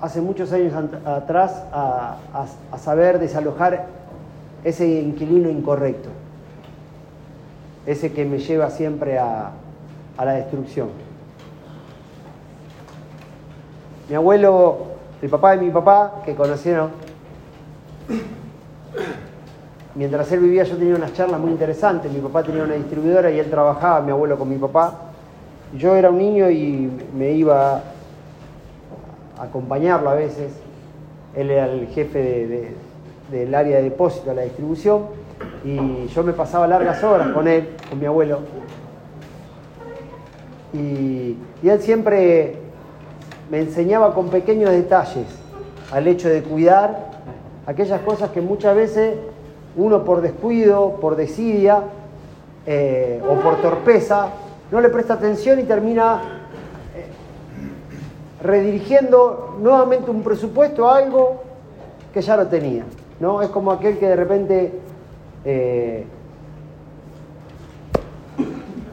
hace 0.00 0.20
muchos 0.20 0.52
años 0.52 0.72
atrás 1.04 1.64
a, 1.72 2.16
saber 2.78 3.18
desalojar 3.18 4.01
ese 4.64 4.86
inquilino 4.86 5.50
incorrecto, 5.50 6.08
ese 7.86 8.12
que 8.12 8.24
me 8.24 8.38
lleva 8.38 8.70
siempre 8.70 9.18
a, 9.18 9.50
a 10.16 10.24
la 10.24 10.32
destrucción. 10.32 10.88
Mi 14.08 14.14
abuelo, 14.16 14.78
el 15.20 15.28
papá 15.28 15.56
de 15.56 15.64
mi 15.64 15.70
papá, 15.70 16.22
que 16.24 16.34
conocieron, 16.34 16.90
mientras 19.94 20.30
él 20.32 20.40
vivía 20.40 20.64
yo 20.64 20.76
tenía 20.76 20.94
unas 20.94 21.12
charlas 21.12 21.40
muy 21.40 21.50
interesantes. 21.50 22.12
Mi 22.12 22.20
papá 22.20 22.42
tenía 22.42 22.62
una 22.62 22.74
distribuidora 22.74 23.30
y 23.30 23.38
él 23.38 23.48
trabajaba, 23.50 24.00
mi 24.00 24.10
abuelo 24.10 24.38
con 24.38 24.48
mi 24.48 24.56
papá. 24.56 24.94
Yo 25.76 25.96
era 25.96 26.10
un 26.10 26.18
niño 26.18 26.50
y 26.50 26.90
me 27.16 27.32
iba 27.32 27.76
a 27.76 29.42
acompañarlo 29.42 30.10
a 30.10 30.14
veces. 30.14 30.52
Él 31.34 31.50
era 31.50 31.64
el 31.66 31.86
jefe 31.88 32.74
del 33.32 33.52
área 33.54 33.78
de 33.78 33.84
depósito 33.84 34.30
de 34.30 34.36
la 34.36 34.42
distribución 34.42 35.06
y 35.64 36.06
yo 36.06 36.22
me 36.22 36.32
pasaba 36.32 36.68
largas 36.68 37.02
horas 37.02 37.28
con 37.28 37.48
él, 37.48 37.70
con 37.88 37.98
mi 37.98 38.06
abuelo. 38.06 38.40
Y, 40.72 41.36
y 41.62 41.68
él 41.68 41.80
siempre 41.80 42.56
me 43.50 43.60
enseñaba 43.60 44.14
con 44.14 44.28
pequeños 44.28 44.70
detalles 44.70 45.26
al 45.90 46.06
hecho 46.06 46.28
de 46.28 46.42
cuidar 46.42 47.10
aquellas 47.66 48.00
cosas 48.02 48.30
que 48.30 48.40
muchas 48.40 48.74
veces 48.76 49.16
uno 49.76 50.04
por 50.04 50.20
descuido, 50.20 50.98
por 51.00 51.16
desidia 51.16 51.82
eh, 52.66 53.22
o 53.28 53.34
por 53.40 53.56
torpeza, 53.60 54.28
no 54.70 54.80
le 54.80 54.88
presta 54.88 55.14
atención 55.14 55.58
y 55.60 55.64
termina 55.64 56.20
eh, 56.94 58.42
redirigiendo 58.42 59.56
nuevamente 59.60 60.10
un 60.10 60.22
presupuesto 60.22 60.88
a 60.88 60.98
algo 60.98 61.42
que 62.12 62.20
ya 62.20 62.36
lo 62.36 62.46
tenía. 62.46 62.84
¿No? 63.22 63.40
Es 63.40 63.50
como 63.50 63.70
aquel 63.70 63.98
que 63.98 64.08
de 64.08 64.16
repente 64.16 64.80
eh, 65.44 66.04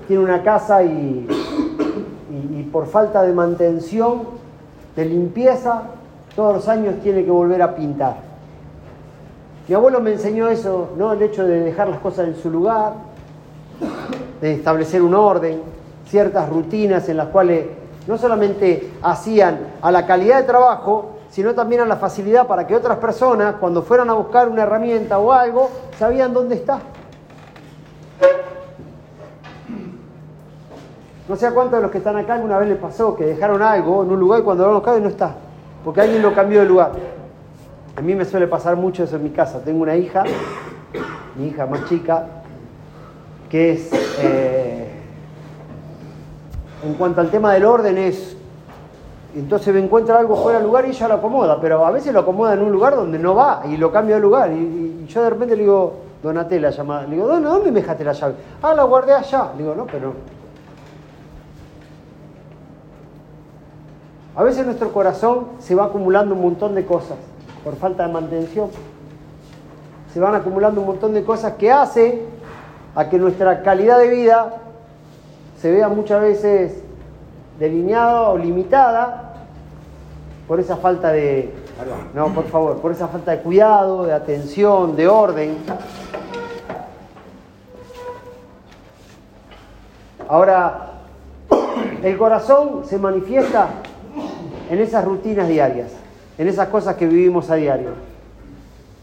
tiene 0.08 0.24
una 0.24 0.44
casa 0.44 0.84
y, 0.84 1.28
y 2.52 2.70
por 2.72 2.86
falta 2.86 3.24
de 3.24 3.34
mantención, 3.34 4.22
de 4.96 5.06
limpieza, 5.06 5.82
todos 6.36 6.54
los 6.54 6.68
años 6.68 6.94
tiene 7.02 7.26
que 7.26 7.32
volver 7.32 7.60
a 7.64 7.74
pintar. 7.74 8.18
Mi 9.68 9.74
abuelo 9.74 10.00
me 10.00 10.12
enseñó 10.12 10.48
eso, 10.48 10.90
¿no? 10.96 11.14
El 11.14 11.24
hecho 11.24 11.44
de 11.48 11.62
dejar 11.62 11.90
las 11.90 12.00
cosas 12.00 12.28
en 12.28 12.36
su 12.36 12.52
lugar, 12.52 12.94
de 14.42 14.54
establecer 14.54 15.02
un 15.02 15.16
orden, 15.16 15.60
ciertas 16.06 16.48
rutinas 16.50 17.10
en 17.10 17.18
las 17.18 17.30
cuales 17.30 17.66
no 18.06 18.16
solamente 18.16 18.92
hacían 19.02 19.58
a 19.82 19.92
la 19.92 20.06
calidad 20.06 20.38
de 20.42 20.44
trabajo, 20.44 21.19
sino 21.30 21.54
también 21.54 21.82
a 21.82 21.86
la 21.86 21.98
facilidad 21.98 22.48
para 22.48 22.66
que 22.66 22.76
otras 22.76 22.98
personas, 22.98 23.56
cuando 23.60 23.84
fueran 23.84 24.10
a 24.10 24.14
buscar 24.14 24.50
una 24.50 24.64
herramienta 24.64 25.20
o 25.20 25.32
algo, 25.32 25.70
sabían 25.98 26.34
dónde 26.34 26.56
está. 26.56 26.80
No 31.28 31.36
sé 31.36 31.46
a 31.46 31.52
cuántos 31.52 31.78
de 31.78 31.84
los 31.84 31.92
que 31.92 32.00
están 32.00 32.18
acá 32.18 32.34
alguna 32.34 32.58
vez 32.58 32.70
les 32.70 32.78
pasó 32.80 33.16
que 33.16 33.24
dejaron 33.24 33.62
algo 33.62 34.04
en 34.04 34.10
un 34.10 34.20
lugar 34.20 34.40
y 34.40 34.44
cuando 34.44 34.66
lo 34.66 34.74
buscaron 34.74 35.04
no 35.04 35.10
está, 35.10 35.36
porque 35.86 36.02
alguien 36.02 36.24
lo 36.24 36.34
cambió 36.34 36.62
de 36.62 36.66
lugar. 36.66 36.92
A 37.96 38.02
mí 38.02 38.16
me 38.16 38.26
suele 38.26 38.48
pasar 38.48 38.76
mucho 38.78 39.04
eso 39.04 39.18
en 39.18 39.24
mi 39.24 39.30
casa. 39.30 39.60
Tengo 39.64 39.84
una 39.84 39.96
hija, 39.96 40.24
mi 41.36 41.50
hija 41.50 41.68
más 41.68 41.86
chica, 41.86 42.26
que 43.48 43.74
es, 43.74 43.92
eh, 44.24 44.88
en 46.84 46.94
cuanto 46.96 47.22
al 47.22 47.30
tema 47.30 47.54
del 47.54 47.66
orden, 47.66 48.00
es, 48.00 48.36
entonces 49.36 49.74
me 49.74 49.80
encuentra 49.80 50.18
algo 50.18 50.36
fuera 50.36 50.60
de 50.60 50.66
lugar 50.66 50.86
y 50.86 50.90
ella 50.90 51.08
lo 51.08 51.14
acomoda, 51.16 51.60
pero 51.62 51.86
a 51.86 51.92
veces 51.92 52.14
lo 52.14 52.22
acomoda 52.22 52.54
en 52.54 52.62
un 52.62 52.72
lugar 52.72 52.96
donde 52.96 53.20
no 53.20 53.36
va 53.36 53.62
y 53.70 53.78
lo 53.78 53.92
cambia 53.92 54.16
de 54.16 54.22
lugar. 54.22 54.52
Y, 54.52 55.06
yo 55.08 55.24
de 55.24 55.30
repente 55.30 55.56
le 55.56 55.64
digo, 55.64 55.94
Donatella 56.22 56.70
llamada, 56.70 57.04
le 57.04 57.16
digo, 57.16 57.28
¿dónde 57.28 57.72
me 57.72 57.80
dejaste 57.80 58.04
la 58.04 58.14
llave? 58.14 58.36
Ah, 58.62 58.74
la 58.74 58.84
guardé 58.84 59.14
allá. 59.14 59.52
Le 59.56 59.64
digo, 59.64 59.74
no, 59.74 59.86
pero 59.86 60.14
A 64.40 64.44
veces 64.44 64.66
nuestro 64.66 64.94
corazón 64.94 65.48
se 65.60 65.76
va 65.76 65.84
acumulando 65.84 66.34
un 66.34 66.42
montón 66.42 66.74
de 66.74 66.86
cosas 66.86 67.18
por 67.62 67.76
falta 67.76 68.08
de 68.08 68.14
mantención. 68.14 68.70
Se 70.14 70.20
van 70.22 70.34
acumulando 70.34 70.80
un 70.80 70.88
montón 70.88 71.14
de 71.14 71.26
cosas 71.26 71.56
que 71.56 71.70
hace 71.70 72.22
a 72.96 73.10
que 73.10 73.18
nuestra 73.18 73.64
calidad 73.64 74.00
de 74.00 74.08
vida 74.08 74.54
se 75.60 75.70
vea 75.70 75.90
muchas 75.90 76.22
veces 76.22 76.82
delineada 77.60 78.30
o 78.30 78.38
limitada 78.38 79.34
por 80.48 80.60
esa 80.60 80.78
falta 80.78 81.12
de, 81.12 81.54
no, 82.16 82.34
por 82.34 82.46
favor, 82.46 82.78
por 82.78 82.92
esa 82.92 83.08
falta 83.08 83.32
de 83.32 83.40
cuidado, 83.42 84.06
de 84.06 84.14
atención, 84.14 84.96
de 84.96 85.08
orden. 85.08 85.58
Ahora, 90.28 90.94
el 92.02 92.18
corazón 92.18 92.84
se 92.86 92.98
manifiesta 92.98 93.68
en 94.70 94.80
esas 94.80 95.06
rutinas 95.06 95.48
diarias, 95.48 95.92
en 96.38 96.48
esas 96.48 96.70
cosas 96.70 96.96
que 96.96 97.06
vivimos 97.06 97.50
a 97.50 97.56
diario. 97.56 97.90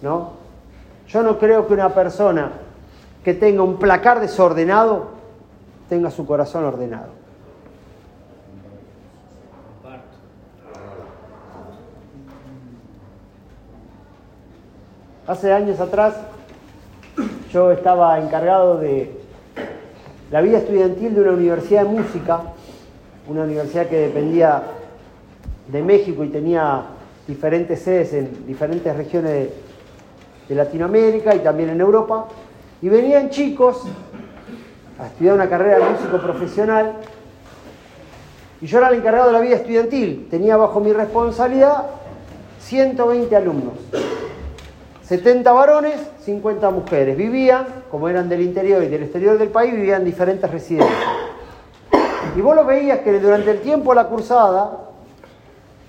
¿No? 0.03 0.31
Yo 1.09 1.23
no 1.23 1.39
creo 1.39 1.67
que 1.67 1.75
una 1.75 1.95
persona 1.95 2.53
que 3.25 3.35
tenga 3.35 3.63
un 3.63 3.77
placar 3.77 4.21
desordenado 4.21 5.09
tenga 5.89 6.11
su 6.11 6.27
corazón 6.27 6.65
ordenado. 6.65 7.25
Hace 15.26 15.52
años 15.52 15.80
atrás 15.80 16.14
yo 17.52 17.73
estaba 17.73 18.21
encargado 18.21 18.78
de 18.78 19.11
la 20.30 20.40
vida 20.40 20.59
estudiantil 20.59 21.16
de 21.16 21.21
una 21.21 21.33
universidad 21.33 21.83
de 21.83 21.88
música, 21.88 22.42
una 23.26 23.42
universidad 23.42 23.88
que 23.88 23.97
dependía 23.97 24.62
de 25.66 25.83
México 25.83 26.23
y 26.23 26.28
tenía 26.28 26.85
diferentes 27.26 27.83
sedes 27.83 28.12
en 28.12 28.47
diferentes 28.47 28.97
regiones 28.97 29.50
de, 30.49 30.54
Latinoamérica 30.54 31.35
y 31.35 31.40
también 31.40 31.71
en 31.71 31.80
Europa. 31.80 32.26
Y 32.80 32.88
venían 32.88 33.28
chicos 33.30 33.83
a 34.97 35.06
estudiar 35.06 35.35
una 35.35 35.49
carrera 35.49 35.78
de 35.78 35.90
músico 35.90 36.18
profesional 36.18 36.92
y 38.61 38.66
yo 38.66 38.78
era 38.78 38.90
el 38.90 38.99
encargado 38.99 39.26
de 39.26 39.33
la 39.33 39.40
vida 39.40 39.56
estudiantil. 39.56 40.28
Tenía 40.30 40.56
bajo 40.56 40.78
mi 40.78 40.92
responsabilidad 40.92 41.87
120 42.61 43.35
alumnos. 43.35 43.75
70 45.07 45.53
varones, 45.53 46.01
50 46.25 46.71
mujeres. 46.71 47.17
Vivían, 47.17 47.67
como 47.91 48.09
eran 48.09 48.29
del 48.29 48.43
interior 48.43 48.83
y 48.83 48.89
del 48.89 49.05
exterior 49.05 49.39
del 49.39 49.51
país, 49.51 49.73
vivían 49.73 50.01
en 50.01 50.07
diferentes 50.07 50.51
residencias. 50.51 50.99
Y 52.37 52.41
vos 52.41 52.57
lo 52.57 52.65
veías 52.65 52.99
que 53.01 53.21
durante 53.21 53.53
el 53.53 53.61
tiempo 53.61 53.91
de 53.91 53.97
la 53.97 54.09
cursada, 54.09 54.79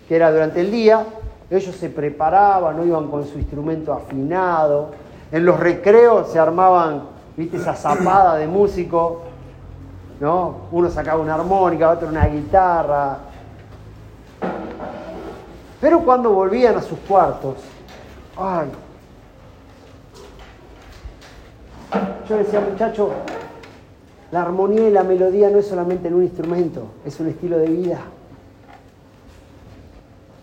que 0.08 0.16
era 0.16 0.32
durante 0.32 0.62
el 0.62 0.70
día, 0.70 1.04
ellos 1.50 1.76
se 1.76 1.90
preparaban, 1.90 2.78
no 2.78 2.86
iban 2.86 3.10
con 3.10 3.26
su 3.26 3.40
instrumento 3.40 3.92
afinado. 3.92 4.92
En 5.32 5.46
los 5.46 5.60
recreos 5.60 6.32
se 6.32 6.38
armaban, 6.38 7.04
viste, 7.36 7.58
esa 7.58 7.74
zapada 7.74 8.36
de 8.36 8.46
músico, 8.48 9.24
¿no? 10.20 10.68
Uno 10.72 10.92
sacaba 10.92 11.22
una 11.22 11.34
armónica, 11.34 11.90
otro 11.90 12.08
una 12.08 12.28
guitarra. 12.28 13.18
Pero 15.82 16.02
cuando 16.02 16.32
volvían 16.32 16.78
a 16.78 16.82
sus 16.82 17.00
cuartos, 17.00 17.56
ay, 18.38 18.68
Yo 22.28 22.36
decía, 22.38 22.60
muchacho, 22.60 23.12
la 24.32 24.42
armonía 24.42 24.90
y 24.90 24.92
la 24.92 25.04
melodía 25.04 25.50
no 25.50 25.60
es 25.60 25.68
solamente 25.68 26.10
en 26.10 26.16
un 26.16 26.24
instrumento, 26.24 26.88
es 27.06 27.18
un 27.22 27.28
estilo 27.28 27.58
de 27.58 27.68
vida. 27.68 28.00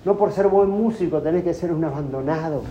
No 0.04 0.16
por 0.16 0.32
ser 0.32 0.48
buen 0.48 0.70
músico 0.70 1.20
tenés 1.20 1.44
que 1.44 1.52
ser 1.52 1.72
un 1.72 1.84
abandonado. 1.84 2.62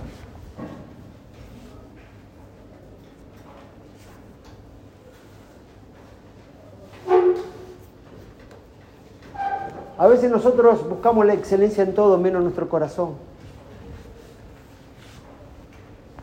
A 9.97 10.07
veces 10.07 10.29
nosotros 10.31 10.89
buscamos 10.89 11.25
la 11.25 11.33
excelencia 11.33 11.83
en 11.83 11.93
todo 11.93 12.17
menos 12.17 12.41
nuestro 12.41 12.67
corazón. 12.67 13.11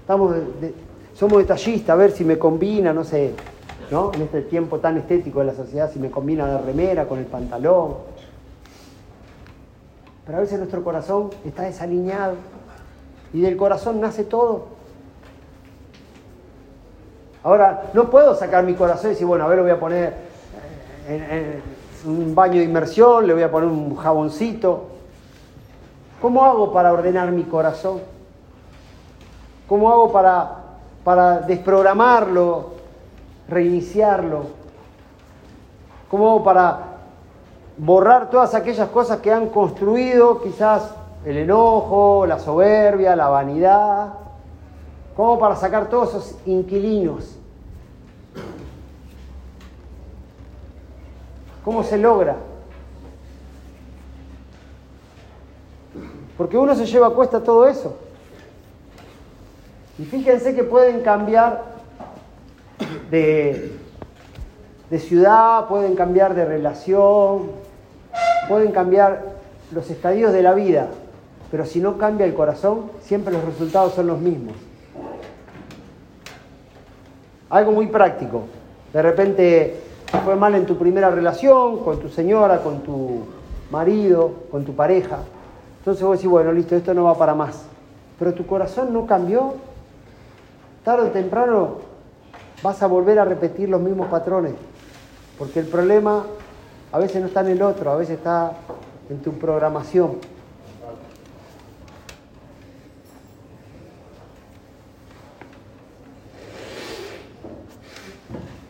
Estamos 0.00 0.34
de, 0.34 0.40
de, 0.40 0.89
somos 1.20 1.36
detallistas, 1.36 1.90
a 1.90 1.96
ver 1.96 2.12
si 2.12 2.24
me 2.24 2.38
combina, 2.38 2.94
no 2.94 3.04
sé, 3.04 3.34
¿no? 3.90 4.10
En 4.14 4.22
este 4.22 4.40
tiempo 4.40 4.78
tan 4.78 4.96
estético 4.96 5.40
de 5.40 5.44
la 5.44 5.54
sociedad, 5.54 5.90
si 5.92 5.98
me 5.98 6.10
combina 6.10 6.46
la 6.46 6.62
remera 6.62 7.06
con 7.06 7.18
el 7.18 7.26
pantalón. 7.26 7.96
Pero 10.24 10.38
a 10.38 10.40
veces 10.40 10.56
nuestro 10.56 10.82
corazón 10.82 11.28
está 11.44 11.64
desalineado 11.64 12.36
y 13.34 13.42
del 13.42 13.58
corazón 13.58 14.00
nace 14.00 14.24
todo. 14.24 14.68
Ahora, 17.42 17.90
no 17.92 18.08
puedo 18.08 18.34
sacar 18.34 18.64
mi 18.64 18.72
corazón 18.72 19.10
y 19.10 19.12
decir, 19.12 19.26
bueno, 19.26 19.44
a 19.44 19.48
ver, 19.48 19.58
lo 19.58 19.64
voy 19.64 19.72
a 19.72 19.78
poner 19.78 20.14
en, 21.06 21.62
un 22.06 22.34
baño 22.34 22.60
de 22.60 22.64
inmersión, 22.64 23.26
le 23.26 23.34
voy 23.34 23.42
a 23.42 23.50
poner 23.50 23.68
un 23.68 23.94
jaboncito. 23.94 24.86
¿Cómo 26.22 26.42
hago 26.46 26.72
para 26.72 26.90
ordenar 26.94 27.30
mi 27.30 27.42
corazón? 27.42 28.00
¿Cómo 29.68 29.90
hago 29.90 30.10
para 30.10 30.60
para 31.10 31.40
desprogramarlo, 31.40 32.66
reiniciarlo? 33.48 34.44
¿Cómo 36.08 36.44
para 36.44 36.98
borrar 37.76 38.30
todas 38.30 38.54
aquellas 38.54 38.88
cosas 38.90 39.18
que 39.18 39.32
han 39.32 39.48
construido 39.48 40.40
quizás 40.40 40.94
el 41.24 41.38
enojo, 41.38 42.26
la 42.28 42.38
soberbia, 42.38 43.16
la 43.16 43.26
vanidad? 43.26 44.12
¿Cómo 45.16 45.36
para 45.40 45.56
sacar 45.56 45.88
todos 45.88 46.10
esos 46.10 46.36
inquilinos? 46.46 47.36
¿Cómo 51.64 51.82
se 51.82 51.98
logra? 51.98 52.36
Porque 56.36 56.56
uno 56.56 56.76
se 56.76 56.86
lleva 56.86 57.08
a 57.08 57.10
cuesta 57.10 57.42
todo 57.42 57.66
eso. 57.66 57.96
Y 60.00 60.06
fíjense 60.06 60.54
que 60.54 60.64
pueden 60.64 61.02
cambiar 61.02 61.62
de, 63.10 63.70
de, 64.88 64.98
ciudad, 64.98 65.68
pueden 65.68 65.94
cambiar 65.94 66.34
de 66.34 66.46
relación, 66.46 67.50
pueden 68.48 68.72
cambiar 68.72 69.22
los 69.72 69.90
estadios 69.90 70.32
de 70.32 70.42
la 70.42 70.54
vida, 70.54 70.88
pero 71.50 71.66
si 71.66 71.80
no 71.80 71.98
cambia 71.98 72.24
el 72.24 72.32
corazón, 72.32 72.90
siempre 73.02 73.30
los 73.30 73.44
resultados 73.44 73.92
son 73.92 74.06
los 74.06 74.18
mismos. 74.20 74.54
Algo 77.50 77.72
muy 77.72 77.88
práctico. 77.88 78.44
De 78.94 79.02
repente 79.02 79.82
fue 80.24 80.34
mal 80.34 80.54
en 80.54 80.64
tu 80.64 80.78
primera 80.78 81.10
relación, 81.10 81.84
con 81.84 82.00
tu 82.00 82.08
señora, 82.08 82.62
con 82.62 82.80
tu 82.80 83.24
marido, 83.70 84.32
con 84.50 84.64
tu 84.64 84.74
pareja. 84.74 85.18
Entonces 85.80 86.02
vos 86.02 86.16
decís, 86.16 86.30
bueno, 86.30 86.52
listo, 86.52 86.74
esto 86.74 86.94
no 86.94 87.04
va 87.04 87.18
para 87.18 87.34
más. 87.34 87.66
Pero 88.18 88.32
tu 88.32 88.46
corazón 88.46 88.94
no 88.94 89.04
cambió, 89.04 89.56
tarde 90.84 91.08
o 91.08 91.10
temprano 91.10 91.78
vas 92.62 92.82
a 92.82 92.86
volver 92.86 93.18
a 93.18 93.24
repetir 93.24 93.68
los 93.68 93.80
mismos 93.80 94.08
patrones, 94.08 94.54
porque 95.38 95.60
el 95.60 95.66
problema 95.66 96.24
a 96.92 96.98
veces 96.98 97.20
no 97.20 97.28
está 97.28 97.40
en 97.40 97.48
el 97.48 97.62
otro, 97.62 97.90
a 97.90 97.96
veces 97.96 98.18
está 98.18 98.52
en 99.08 99.20
tu 99.20 99.32
programación. 99.32 100.18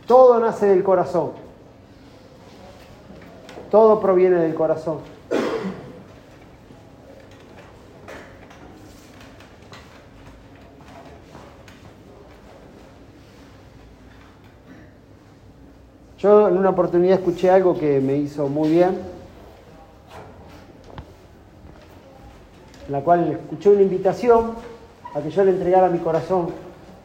Todo 0.06 0.40
nace 0.40 0.66
del 0.66 0.82
corazón. 0.82 1.30
Todo 3.70 4.00
proviene 4.00 4.36
del 4.36 4.54
corazón. 4.54 5.19
Yo 16.20 16.48
en 16.48 16.58
una 16.58 16.68
oportunidad 16.68 17.18
escuché 17.18 17.50
algo 17.50 17.78
que 17.78 17.98
me 17.98 18.14
hizo 18.14 18.46
muy 18.46 18.68
bien, 18.68 18.98
en 22.86 22.92
la 22.92 23.00
cual 23.00 23.32
escuché 23.32 23.70
una 23.70 23.80
invitación 23.80 24.52
a 25.14 25.20
que 25.22 25.30
yo 25.30 25.44
le 25.44 25.52
entregara 25.52 25.88
mi 25.88 25.98
corazón 25.98 26.48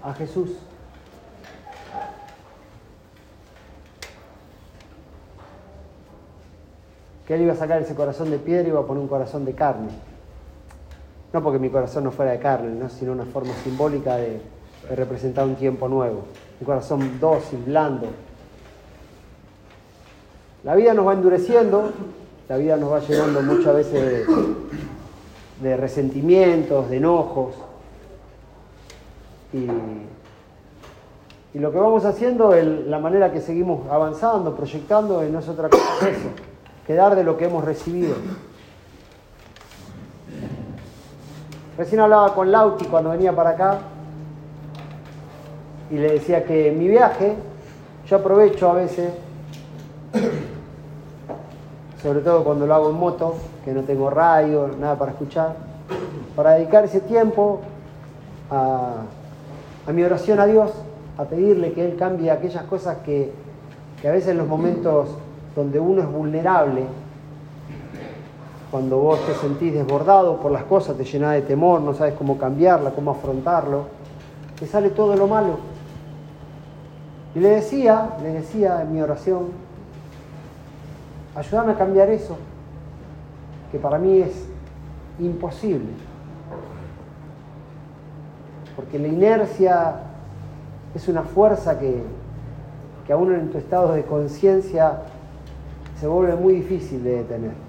a 0.04 0.13
Jesús. 0.15 0.51
Que 7.25 7.36
él 7.36 7.43
iba 7.43 7.54
a 7.54 7.56
sacar 7.56 7.82
ese 7.82 7.95
corazón 7.95 8.30
de 8.32 8.38
piedra 8.38 8.67
y 8.67 8.71
iba 8.71 8.82
a 8.82 8.86
poner 8.86 9.01
un 9.01 9.08
corazón 9.08 9.45
de 9.45 9.56
carne. 9.56 9.91
No 11.32 11.41
porque 11.41 11.58
mi 11.58 11.69
corazón 11.69 12.04
no 12.04 12.12
fuera 12.12 12.32
de 12.32 12.39
carne, 12.39 12.75
¿no? 12.75 12.89
sino 12.89 13.13
una 13.13 13.25
forma 13.25 13.54
simbólica 13.63 14.17
de, 14.17 14.41
de 14.89 14.95
representar 14.95 15.45
un 15.45 15.56
tiempo 15.56 15.88
nuevo. 15.88 16.25
Un 16.60 16.65
corazón 16.65 17.17
dócil, 17.21 17.63
blando, 17.65 18.10
la 20.65 20.75
vida 20.75 20.93
nos 20.93 21.08
va 21.08 21.13
endureciendo 21.13 21.93
la 22.47 22.58
vida 22.58 22.78
nos 22.78 22.91
va 22.91 22.99
llenando 22.99 23.41
muchas 23.41 23.73
veces 23.73 24.28
de, 25.62 25.78
resentimientos, 25.78 26.89
de 26.89 26.97
enojos. 26.97 27.56
Y, 29.51 29.67
lo 31.58 31.71
que 31.71 31.80
vamos 31.80 32.04
haciendo, 32.04 32.54
la 32.54 32.99
manera 32.99 33.32
que 33.32 33.39
seguimos 33.39 33.89
avanzando, 33.89 34.56
proyectando, 34.56 35.23
no 35.23 35.39
es 35.39 35.47
otra 35.47 35.69
cosa 35.69 35.86
que 36.01 36.10
eso, 36.12 36.30
que 36.86 36.93
dar 36.93 37.15
de 37.15 37.23
lo 37.23 37.38
que 37.38 37.45
hemos 37.45 37.63
recibido. 37.63 38.13
Recién 41.78 42.01
hablaba 42.01 42.36
con 42.36 42.51
Lauti 42.51 42.86
cuando 42.86 43.12
venía 43.12 43.34
para 43.34 43.51
acá 43.51 43.80
y 45.89 45.95
le 45.95 46.12
decía 46.12 46.43
que 46.43 46.71
en 46.71 46.78
mi 46.78 46.89
viaje 46.89 47.36
yo 48.06 48.17
aprovecho 48.17 48.69
a 48.69 48.73
veces, 48.73 49.12
sobre 52.05 52.19
todo 52.19 52.43
cuando 52.43 52.67
lo 52.67 52.75
hago 52.75 52.91
en 52.91 52.97
moto, 52.97 53.33
que 53.63 53.73
no 53.73 53.81
tengo 53.81 54.11
radio, 54.11 54.69
nada 54.79 54.95
para 54.95 55.13
escuchar, 55.13 55.55
para 56.35 56.51
dedicar 56.51 56.85
ese 56.85 56.99
tiempo 56.99 57.61
a, 58.51 58.97
a 59.87 59.91
mi 59.91 60.03
oración 60.03 60.39
a 60.39 60.45
Dios, 60.45 60.69
a 61.17 61.23
pedirle 61.23 61.73
que 61.73 61.83
Él 61.83 61.95
cambie 61.97 62.29
aquellas 62.29 62.61
cosas 62.65 62.97
que, 63.03 63.31
que 63.99 64.07
a 64.07 64.11
veces 64.11 64.29
en 64.29 64.37
los 64.37 64.47
momentos 64.47 65.09
donde 65.55 65.79
uno 65.79 66.03
es 66.03 66.07
vulnerable, 66.07 66.83
cuando 68.69 68.99
vos 68.99 69.19
te 69.25 69.33
sentís 69.33 69.73
desbordado 69.73 70.37
por 70.37 70.51
las 70.51 70.65
cosas, 70.65 70.95
te 70.97 71.05
llenás 71.05 71.33
de 71.33 71.41
temor, 71.41 71.81
no 71.81 71.95
sabes 71.95 72.13
cómo 72.13 72.37
cambiarla, 72.37 72.91
cómo 72.91 73.09
afrontarlo, 73.09 73.85
te 74.59 74.67
sale 74.67 74.91
todo 74.91 75.15
lo 75.15 75.25
malo. 75.25 75.57
Y 77.33 77.39
le 77.39 77.49
decía, 77.49 78.11
le 78.21 78.31
decía 78.33 78.83
en 78.83 78.93
mi 78.93 79.01
oración, 79.01 79.64
ayúdame 81.36 81.74
a 81.74 81.76
cambiar 81.76 82.10
eso, 82.10 82.38
que 83.71 83.78
para 83.78 83.98
mí 83.98 84.19
es 84.19 84.48
imposible. 85.19 85.91
Porque 88.76 89.00
la 89.00 89.08
inercia 89.08 89.95
es 90.93 91.08
una 91.08 91.24
fuerza 91.24 91.78
que, 91.80 92.02
que 93.06 93.13
en 93.13 93.52
tu 93.52 93.58
estado 93.58 93.93
de 93.93 94.04
conciencia 94.04 95.02
se 96.00 96.08
vuelve 96.08 96.36
muy 96.36 96.56
difícil 96.56 97.04
de 97.04 97.17
detener. 97.17 97.65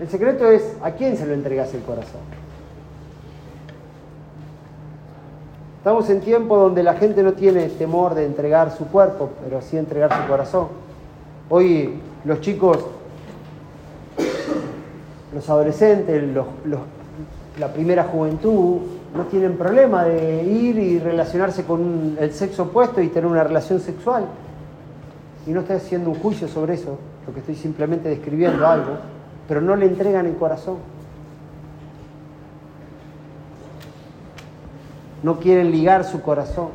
El 0.00 0.08
secreto 0.08 0.50
es 0.50 0.76
a 0.82 0.92
quién 0.92 1.16
se 1.16 1.26
lo 1.26 1.34
entregas 1.34 1.74
el 1.74 1.82
corazón. 1.82 2.20
Estamos 5.88 6.10
en 6.10 6.20
tiempo 6.20 6.58
donde 6.58 6.82
la 6.82 6.92
gente 6.92 7.22
no 7.22 7.32
tiene 7.32 7.66
temor 7.70 8.14
de 8.14 8.26
entregar 8.26 8.76
su 8.76 8.88
cuerpo, 8.88 9.30
pero 9.42 9.62
sí 9.62 9.78
entregar 9.78 10.14
su 10.14 10.28
corazón. 10.28 10.68
Hoy 11.48 11.94
los 12.26 12.42
chicos, 12.42 12.84
los 15.34 15.48
adolescentes, 15.48 16.22
la 17.58 17.72
primera 17.72 18.04
juventud, 18.04 18.80
no 19.16 19.24
tienen 19.30 19.56
problema 19.56 20.04
de 20.04 20.42
ir 20.44 20.78
y 20.78 20.98
relacionarse 20.98 21.64
con 21.64 22.18
el 22.20 22.34
sexo 22.34 22.64
opuesto 22.64 23.00
y 23.00 23.08
tener 23.08 23.24
una 23.24 23.44
relación 23.44 23.80
sexual. 23.80 24.26
Y 25.46 25.52
no 25.52 25.60
estoy 25.60 25.76
haciendo 25.76 26.10
un 26.10 26.16
juicio 26.16 26.48
sobre 26.48 26.74
eso, 26.74 26.98
lo 27.26 27.32
que 27.32 27.40
estoy 27.40 27.54
simplemente 27.54 28.10
describiendo 28.10 28.66
algo, 28.66 28.90
pero 29.48 29.62
no 29.62 29.74
le 29.74 29.86
entregan 29.86 30.26
el 30.26 30.36
corazón. 30.36 30.97
No 35.22 35.38
quieren 35.38 35.70
ligar 35.70 36.04
su 36.04 36.20
corazón. 36.22 36.68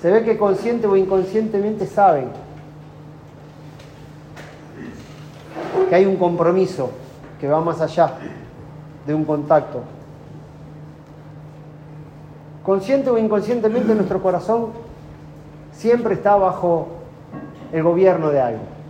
Se 0.00 0.10
ve 0.10 0.24
que 0.24 0.36
consciente 0.36 0.86
o 0.86 0.96
inconscientemente 0.96 1.86
saben 1.86 2.28
que 5.88 5.94
hay 5.94 6.06
un 6.06 6.16
compromiso 6.16 6.90
que 7.40 7.46
va 7.46 7.60
más 7.60 7.80
allá 7.80 8.14
de 9.06 9.14
un 9.14 9.24
contacto. 9.24 9.82
Consciente 12.64 13.10
o 13.10 13.18
inconscientemente 13.18 13.94
nuestro 13.94 14.22
corazón 14.22 14.68
siempre 15.72 16.14
está 16.14 16.36
bajo 16.36 16.88
el 17.72 17.82
gobierno 17.82 18.30
de 18.30 18.40
algo. 18.40 18.81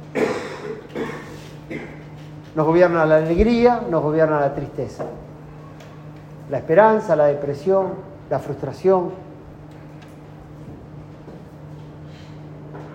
Nos 2.54 2.66
gobierna 2.66 3.06
la 3.06 3.16
alegría, 3.16 3.82
nos 3.88 4.02
gobierna 4.02 4.38
la 4.38 4.54
tristeza, 4.54 5.04
la 6.50 6.58
esperanza, 6.58 7.16
la 7.16 7.26
depresión, 7.26 7.94
la 8.28 8.38
frustración. 8.38 9.10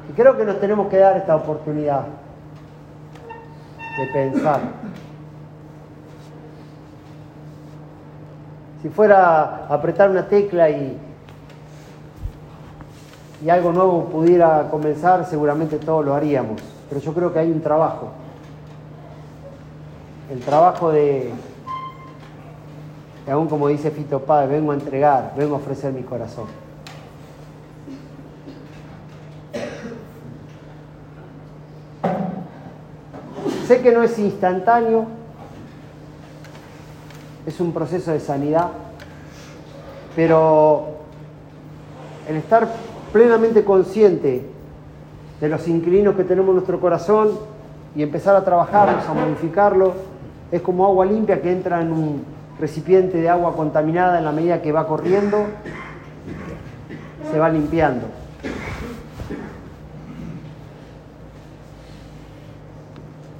Y 0.10 0.14
creo 0.14 0.38
que 0.38 0.46
nos 0.46 0.60
tenemos 0.60 0.88
que 0.90 0.98
dar 0.98 1.18
esta 1.18 1.36
oportunidad 1.36 2.06
de 3.98 4.08
pensar. 4.14 4.60
Si 8.84 8.90
fuera 8.90 9.66
apretar 9.70 10.12
una 10.12 10.28
tecla 10.28 10.70
y, 10.70 11.00
y 13.44 13.50
algo 13.50 13.72
nuevo 13.72 14.06
pudiera 14.06 14.68
comenzar, 14.70 15.26
seguramente 15.26 15.80
todos 15.80 16.06
lo 16.06 16.14
haríamos. 16.14 16.62
Pero 16.90 17.02
yo 17.02 17.12
creo 17.14 17.34
que 17.34 17.40
hay 17.40 17.52
un 17.52 17.62
trabajo. 17.62 18.12
El 20.30 20.40
trabajo 20.42 20.92
de, 20.92 21.32
aún 23.32 23.48
como 23.48 23.70
dice 23.70 23.92
Fito 23.92 24.20
Páez, 24.20 24.50
vengo 24.50 24.74
a 24.74 24.76
entregar, 24.76 25.34
vengo 25.38 25.56
a 25.56 25.60
ofrecer 25.60 25.94
mi 25.94 26.04
corazón. 26.04 26.48
Sé 33.68 33.82
que 33.82 33.92
no 33.92 34.04
es 34.04 34.20
instantáneo, 34.20 35.06
es 37.46 37.60
un 37.62 37.72
proceso 37.72 38.12
de 38.12 38.20
sanidad, 38.20 38.70
pero 40.14 40.88
el 42.28 42.36
estar 42.36 42.68
plenamente 43.14 43.64
consciente 43.64 44.46
de 45.40 45.50
los 45.50 45.66
inquilinos 45.70 46.16
que 46.16 46.26
tenemos 46.26 46.50
en 46.50 46.56
nuestro 46.56 46.82
corazón 46.82 47.32
y 47.96 48.04
empezar 48.04 48.36
a 48.36 48.44
trabajarlos, 48.44 49.06
a 49.08 49.14
modificarlo, 49.14 49.94
es 50.52 50.62
como 50.62 50.86
agua 50.86 51.06
limpia 51.06 51.42
que 51.42 51.52
entra 51.52 51.82
en 51.82 51.92
un 51.92 52.24
recipiente 52.60 53.18
de 53.18 53.30
agua 53.30 53.56
contaminada 53.56 54.18
en 54.18 54.26
la 54.26 54.32
medida 54.32 54.62
que 54.62 54.72
va 54.72 54.88
corriendo, 54.88 55.46
se 57.32 57.38
va 57.38 57.50
limpiando. 57.50 58.08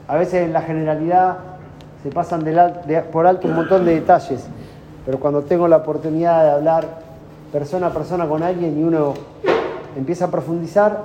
A 0.08 0.16
veces 0.16 0.46
en 0.46 0.54
la 0.54 0.62
generalidad 0.62 1.38
se 2.04 2.10
pasan 2.10 2.46
por 3.12 3.28
alto 3.28 3.48
un 3.48 3.56
montón 3.56 3.86
de 3.86 3.96
detalles, 3.96 4.48
pero 5.06 5.20
cuando 5.20 5.44
tengo 5.44 5.68
la 5.68 5.78
oportunidad 5.78 6.44
de 6.44 6.52
hablar 6.52 6.88
persona 7.52 7.88
a 7.88 7.90
persona 7.92 8.28
con 8.28 8.44
alguien 8.44 8.80
y 8.80 8.84
uno 8.84 9.14
empieza 9.98 10.26
a 10.26 10.32
profundizar, 10.32 11.04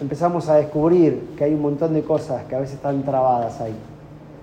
empezamos 0.00 0.48
a 0.48 0.56
descubrir 0.56 1.34
que 1.36 1.44
hay 1.44 1.54
un 1.54 1.62
montón 1.62 1.94
de 1.94 2.02
cosas 2.02 2.44
que 2.44 2.54
a 2.54 2.60
veces 2.60 2.76
están 2.76 3.02
trabadas 3.02 3.60
ahí. 3.60 3.74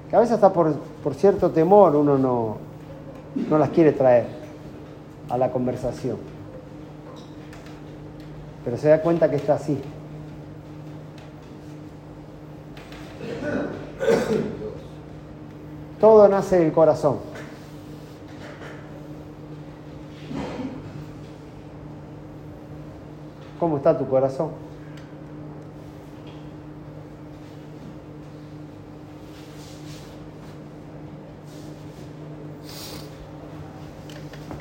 Que 0.09 0.15
a 0.15 0.19
veces 0.19 0.35
hasta 0.35 0.51
por, 0.51 0.73
por 1.03 1.13
cierto 1.13 1.51
temor 1.51 1.95
uno 1.95 2.17
no, 2.17 2.57
no 3.49 3.57
las 3.57 3.69
quiere 3.69 3.91
traer 3.91 4.25
a 5.29 5.37
la 5.37 5.51
conversación. 5.51 6.17
Pero 8.63 8.77
se 8.77 8.89
da 8.89 9.01
cuenta 9.01 9.29
que 9.29 9.35
está 9.35 9.55
así. 9.55 9.79
Todo 15.99 16.27
nace 16.27 16.59
del 16.59 16.73
corazón. 16.73 17.17
¿Cómo 23.59 23.77
está 23.77 23.97
tu 23.97 24.05
corazón? 24.07 24.72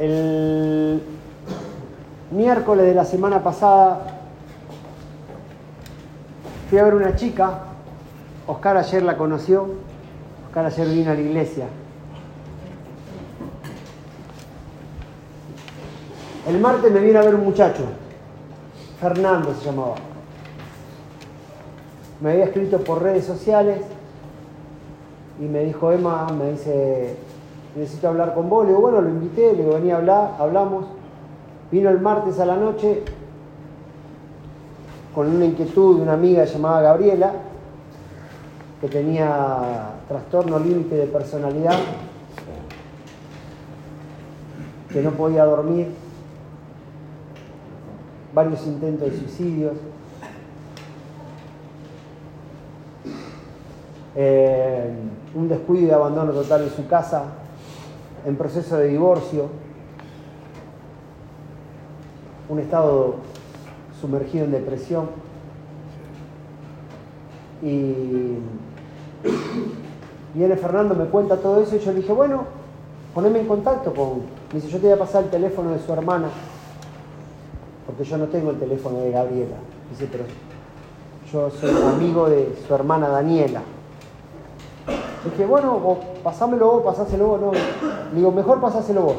El 0.03 1.01
miércoles 2.33 2.87
de 2.87 2.93
la 2.93 3.05
semana 3.05 3.41
pasada 3.41 4.05
fui 6.69 6.77
a 6.81 6.83
ver 6.83 6.95
una 6.95 7.15
chica, 7.15 7.61
Oscar 8.49 8.79
ayer 8.79 9.05
la 9.05 9.17
conoció, 9.17 9.69
Oscar 10.49 10.67
ayer 10.67 10.89
vino 10.89 11.13
a 11.13 11.15
la 11.15 11.21
iglesia. 11.21 11.67
El 16.49 16.59
martes 16.59 16.91
me 16.91 16.99
viene 16.99 17.21
a 17.21 17.23
ver 17.23 17.37
un 17.37 17.45
muchacho, 17.45 17.85
Fernando 19.01 19.55
se 19.55 19.67
llamaba. 19.67 19.95
Me 22.21 22.33
había 22.33 22.47
escrito 22.47 22.81
por 22.81 23.05
redes 23.05 23.25
sociales 23.25 23.83
y 25.41 25.45
me 25.45 25.61
dijo, 25.63 25.93
Emma, 25.93 26.27
me 26.37 26.51
dice, 26.51 27.15
necesito 27.77 28.09
hablar 28.09 28.35
con 28.35 28.49
vos. 28.49 28.65
Le 28.65 28.71
digo, 28.71 28.81
bueno, 28.81 29.01
lo 29.01 29.09
invité, 29.09 29.53
le 29.53 29.63
digo, 29.63 29.75
vení 29.75 29.91
a 29.91 29.97
hablar, 29.97 30.37
hablamos. 30.39 30.87
Vino 31.71 31.89
el 31.89 32.01
martes 32.01 32.39
a 32.39 32.47
la 32.47 32.57
noche 32.57 33.03
con 35.15 35.29
una 35.29 35.45
inquietud 35.45 35.97
de 35.97 36.03
una 36.03 36.15
amiga 36.15 36.45
llamada 36.45 36.81
Gabriela, 36.83 37.33
que 38.81 38.89
tenía 38.89 39.91
trastorno 40.09 40.59
límite 40.59 40.97
de 40.97 41.07
personalidad, 41.07 41.79
que 44.91 45.03
no 45.03 45.11
podía 45.13 45.45
dormir, 45.45 45.89
varios 48.35 48.67
intentos 48.67 49.11
de 49.11 49.19
suicidios. 49.19 49.75
Eh, 54.15 54.91
un 55.35 55.49
descuido 55.49 55.87
y 55.87 55.91
abandono 55.91 56.33
total 56.33 56.65
en 56.65 56.71
su 56.71 56.87
casa, 56.87 57.25
en 58.25 58.37
proceso 58.37 58.77
de 58.77 58.89
divorcio, 58.89 59.49
un 62.49 62.59
estado 62.59 63.17
sumergido 64.01 64.45
en 64.45 64.53
depresión. 64.53 65.07
Y 67.63 68.39
viene 70.35 70.57
Fernando, 70.57 70.95
me 70.95 71.05
cuenta 71.07 71.37
todo 71.37 71.61
eso 71.61 71.77
y 71.77 71.79
yo 71.79 71.93
le 71.93 72.01
dije, 72.01 72.13
bueno, 72.13 72.45
poneme 73.15 73.41
en 73.41 73.47
contacto 73.47 73.93
con... 73.95 74.21
Me 74.53 74.61
dice, 74.61 74.69
yo 74.69 74.79
te 74.79 74.87
voy 74.87 74.95
a 74.95 74.99
pasar 74.99 75.25
el 75.25 75.31
teléfono 75.31 75.71
de 75.71 75.79
su 75.79 75.93
hermana, 75.93 76.29
porque 77.87 78.05
yo 78.05 78.19
no 78.19 78.27
tengo 78.27 78.51
el 78.51 78.59
teléfono 78.59 78.99
de 78.99 79.13
Gabriela. 79.13 79.57
Dice, 79.91 80.09
pero 80.11 80.25
yo 81.33 81.51
soy 81.51 81.71
amigo 81.71 82.29
de 82.29 82.55
su 82.67 82.75
hermana 82.75 83.09
Daniela. 83.09 83.63
Dije, 85.25 85.47
bueno, 85.47 85.75
o 85.75 85.99
pasámelo 86.23 86.73
vos, 86.73 86.83
pasáselo 86.83 87.27
vos, 87.27 87.41
no. 87.41 87.51
Digo, 88.15 88.33
mejor 88.33 88.61
pasáselo 88.61 89.03
vos. 89.03 89.17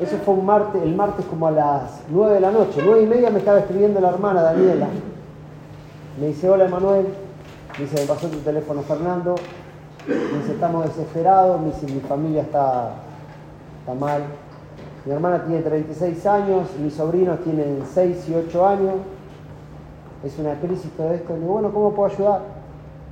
Eso 0.00 0.16
fue 0.24 0.34
un 0.34 0.46
martes, 0.46 0.82
el 0.82 0.94
martes 0.94 1.24
como 1.26 1.46
a 1.46 1.50
las 1.50 2.02
9 2.08 2.34
de 2.34 2.40
la 2.40 2.50
noche. 2.50 2.80
Nueve 2.84 3.02
y 3.02 3.06
media 3.06 3.30
me 3.30 3.38
estaba 3.38 3.60
escribiendo 3.60 4.00
la 4.00 4.10
hermana 4.10 4.42
Daniela. 4.42 4.86
Me 6.20 6.28
dice, 6.28 6.48
hola 6.48 6.66
Emanuel. 6.66 7.06
Me 7.76 7.84
dice, 7.84 8.00
me 8.00 8.06
pasó 8.06 8.28
tu 8.28 8.38
teléfono 8.38 8.82
Fernando. 8.82 9.34
Me 10.06 10.38
dice, 10.38 10.52
estamos 10.52 10.84
desesperados. 10.84 11.60
Me 11.60 11.92
mi 11.92 12.00
familia 12.00 12.42
está, 12.42 12.90
está 13.80 13.94
mal. 13.94 14.22
Mi 15.04 15.12
hermana 15.12 15.44
tiene 15.44 15.62
36 15.62 16.26
años, 16.26 16.68
mis 16.82 16.94
sobrinos 16.94 17.40
tienen 17.42 17.82
6 17.92 18.28
y 18.28 18.34
8 18.34 18.66
años. 18.66 18.94
Es 20.24 20.38
una 20.38 20.54
crisis 20.60 20.90
todo 20.96 21.12
esto. 21.12 21.34
Le 21.34 21.40
digo, 21.40 21.52
bueno, 21.54 21.72
¿cómo 21.72 21.92
puedo 21.92 22.12
ayudar? 22.12 22.57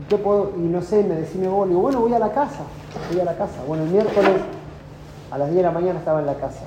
¿Y 0.08 0.60
no 0.60 0.82
sé, 0.82 1.02
me 1.02 1.16
decime 1.16 1.48
vos, 1.48 1.68
digo, 1.68 1.80
bueno, 1.80 2.00
voy 2.00 2.12
a 2.12 2.18
la 2.18 2.30
casa, 2.30 2.62
voy 3.10 3.20
a 3.20 3.24
la 3.24 3.36
casa. 3.36 3.62
Bueno, 3.66 3.84
el 3.84 3.90
miércoles 3.90 4.40
a 5.30 5.38
las 5.38 5.48
10 5.48 5.56
de 5.56 5.62
la 5.62 5.72
mañana 5.72 5.98
estaba 5.98 6.20
en 6.20 6.26
la 6.26 6.34
casa. 6.34 6.62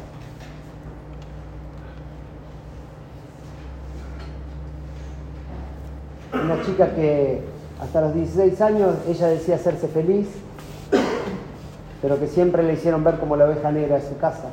Una 6.34 6.62
chica 6.64 6.94
que 6.96 7.42
hasta 7.82 8.02
los 8.02 8.14
16 8.14 8.60
años 8.62 8.96
ella 9.08 9.28
decía 9.28 9.56
hacerse 9.56 9.88
feliz, 9.88 10.28
pero 12.02 12.20
que 12.20 12.28
siempre 12.28 12.64
le 12.64 12.74
hicieron 12.74 13.04
ver 13.04 13.20
como 13.20 13.36
la 13.36 13.46
oveja 13.46 13.72
negra 13.72 13.96
de 13.96 14.08
su 14.08 14.18
casa. 14.18 14.50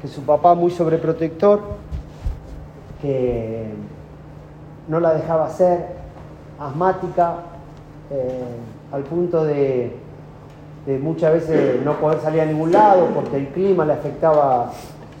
Que 0.00 0.08
su 0.08 0.22
papá 0.22 0.54
muy 0.54 0.70
sobreprotector, 0.70 1.60
que 3.00 3.72
no 4.88 5.00
la 5.00 5.14
dejaba 5.14 5.50
ser, 5.50 5.96
asmática, 6.60 7.38
eh, 8.12 8.42
al 8.92 9.04
punto 9.04 9.42
de, 9.42 9.96
muchas 11.00 11.32
veces 11.32 11.82
no 11.82 11.98
poder 11.98 12.20
salir 12.20 12.42
a 12.42 12.44
ningún 12.44 12.70
lado 12.70 13.06
porque 13.14 13.38
el 13.38 13.48
clima 13.48 13.86
le 13.86 13.94
afectaba 13.94 14.70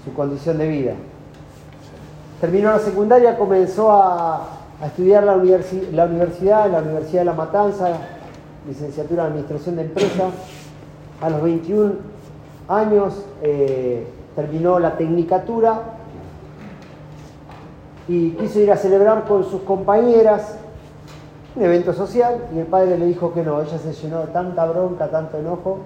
su 0.04 0.12
condición 0.12 0.58
de 0.58 0.68
vida. 0.68 0.92
Terminó 2.38 2.70
la 2.70 2.80
secundaria, 2.80 3.38
comenzó 3.38 3.92
a, 3.92 4.48
estudiar 4.84 5.24
la, 5.24 5.36
la 5.36 6.04
universidad, 6.04 6.70
la 6.70 6.80
Universidad 6.80 7.20
de 7.20 7.24
La 7.24 7.32
Matanza, 7.32 7.96
licenciatura 8.68 9.22
en 9.22 9.28
Administración 9.30 9.76
de 9.76 9.82
Empresas. 9.82 10.34
A 11.22 11.30
los 11.30 11.42
21 11.42 11.92
años 12.68 13.24
eh, 13.42 14.06
terminó 14.36 14.78
la 14.78 14.98
tecnicatura 14.98 15.80
y 18.06 18.30
quiso 18.32 18.60
ir 18.60 18.70
a 18.70 18.76
celebrar 18.76 19.24
con 19.24 19.44
sus 19.44 19.62
compañeras 19.62 20.58
un 21.54 21.62
evento 21.62 21.92
social 21.92 22.48
y 22.54 22.58
el 22.58 22.66
padre 22.66 22.98
le 22.98 23.06
dijo 23.06 23.32
que 23.32 23.42
no, 23.42 23.60
ella 23.60 23.78
se 23.78 23.92
llenó 23.92 24.20
de 24.20 24.28
tanta 24.28 24.64
bronca, 24.64 25.08
tanto 25.08 25.38
enojo, 25.38 25.78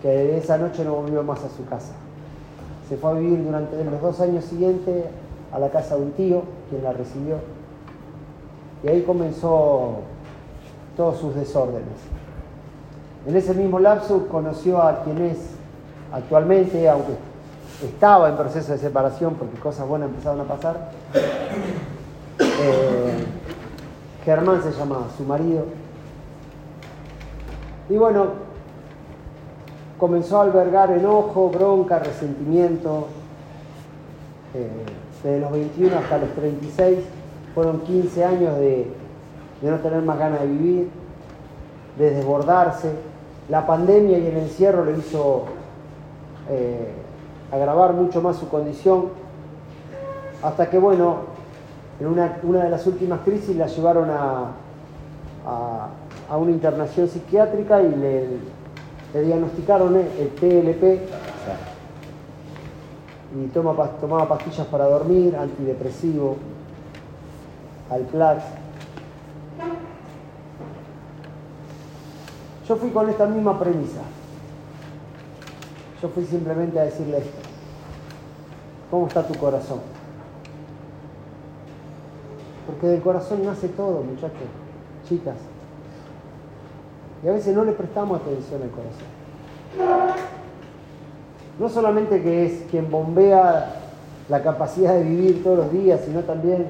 que 0.00 0.38
esa 0.38 0.58
noche 0.58 0.84
no 0.84 0.94
volvió 0.96 1.22
más 1.22 1.38
a 1.44 1.48
su 1.48 1.64
casa. 1.66 1.92
Se 2.88 2.96
fue 2.96 3.10
a 3.10 3.14
vivir 3.14 3.44
durante 3.44 3.82
los 3.84 4.00
dos 4.00 4.20
años 4.20 4.44
siguientes 4.44 5.04
a 5.52 5.58
la 5.58 5.68
casa 5.68 5.96
de 5.96 6.02
un 6.02 6.12
tío, 6.12 6.42
quien 6.68 6.82
la 6.82 6.92
recibió, 6.92 7.36
y 8.82 8.88
ahí 8.88 9.02
comenzó 9.02 10.00
todos 10.96 11.18
sus 11.18 11.34
desórdenes. 11.34 11.86
En 13.26 13.36
ese 13.36 13.54
mismo 13.54 13.78
lapso 13.78 14.26
conoció 14.26 14.82
a 14.82 15.04
quien 15.04 15.22
es 15.22 15.38
actualmente, 16.12 16.88
aunque 16.88 17.12
estaba 17.84 18.28
en 18.28 18.36
proceso 18.36 18.72
de 18.72 18.78
separación 18.78 19.34
porque 19.34 19.58
cosas 19.58 19.86
buenas 19.86 20.08
empezaron 20.08 20.40
a 20.40 20.44
pasar, 20.44 20.90
eh, 22.40 23.24
Germán 24.24 24.62
se 24.62 24.72
llamaba, 24.72 25.06
su 25.16 25.24
marido. 25.24 25.64
Y 27.88 27.96
bueno, 27.96 28.26
comenzó 29.98 30.38
a 30.38 30.42
albergar 30.44 30.90
enojo, 30.92 31.50
bronca, 31.50 31.98
resentimiento. 31.98 33.08
Eh, 34.54 34.68
desde 35.22 35.40
los 35.40 35.52
21 35.52 35.98
hasta 35.98 36.18
los 36.18 36.30
36 36.30 36.98
fueron 37.54 37.80
15 37.80 38.24
años 38.24 38.56
de, 38.58 38.86
no 39.62 39.76
tener 39.78 40.02
más 40.02 40.18
ganas 40.18 40.40
de 40.40 40.46
vivir, 40.46 40.90
de 41.98 42.10
desbordarse. 42.10 42.92
La 43.48 43.66
pandemia 43.66 44.18
y 44.18 44.26
el 44.26 44.36
encierro 44.38 44.84
le 44.84 44.98
hizo 44.98 45.44
eh, 46.48 46.92
agravar 47.52 47.92
mucho 47.92 48.22
más 48.22 48.36
su 48.36 48.48
condición, 48.48 49.10
hasta 50.42 50.70
que 50.70 50.78
bueno, 50.78 51.31
en 52.02 52.08
una, 52.08 52.64
de 52.64 52.70
las 52.70 52.84
últimas 52.88 53.20
crisis 53.20 53.54
la 53.54 53.68
llevaron 53.68 54.10
a, 54.10 54.50
a, 56.28 56.36
una 56.36 56.50
internación 56.50 57.08
psiquiátrica 57.08 57.80
y 57.80 57.94
le, 57.94 59.22
diagnosticaron 59.22 59.94
el 59.96 60.28
TLP 60.30 61.00
y 63.34 63.46
toma, 63.48 63.74
tomaba 64.00 64.28
pastillas 64.28 64.66
para 64.66 64.86
dormir, 64.86 65.36
antidepresivo, 65.36 66.38
Alplax. 67.88 68.42
Yo 72.68 72.76
fui 72.76 72.90
con 72.90 73.08
esta 73.08 73.26
misma 73.26 73.58
premisa. 73.60 74.00
Yo 76.02 76.08
fui 76.08 76.24
simplemente 76.24 76.80
a 76.80 76.84
decirle 76.84 77.18
esto. 77.18 77.48
¿Cómo 78.90 79.06
está 79.06 79.24
tu 79.24 79.34
corazón? 79.34 80.01
Porque 82.82 82.94
del 82.94 83.02
corazón 83.02 83.44
nace 83.44 83.68
todo, 83.68 84.02
muchachos, 84.02 84.48
chicas. 85.08 85.36
Y 87.22 87.28
a 87.28 87.30
veces 87.30 87.54
no 87.54 87.64
le 87.64 87.70
prestamos 87.70 88.20
atención 88.20 88.60
al 88.60 88.70
corazón. 88.70 90.16
No 91.60 91.68
solamente 91.68 92.20
que 92.20 92.44
es 92.44 92.64
quien 92.72 92.90
bombea 92.90 93.76
la 94.28 94.42
capacidad 94.42 94.94
de 94.94 95.04
vivir 95.04 95.44
todos 95.44 95.58
los 95.58 95.72
días, 95.72 96.00
sino 96.04 96.22
también 96.22 96.66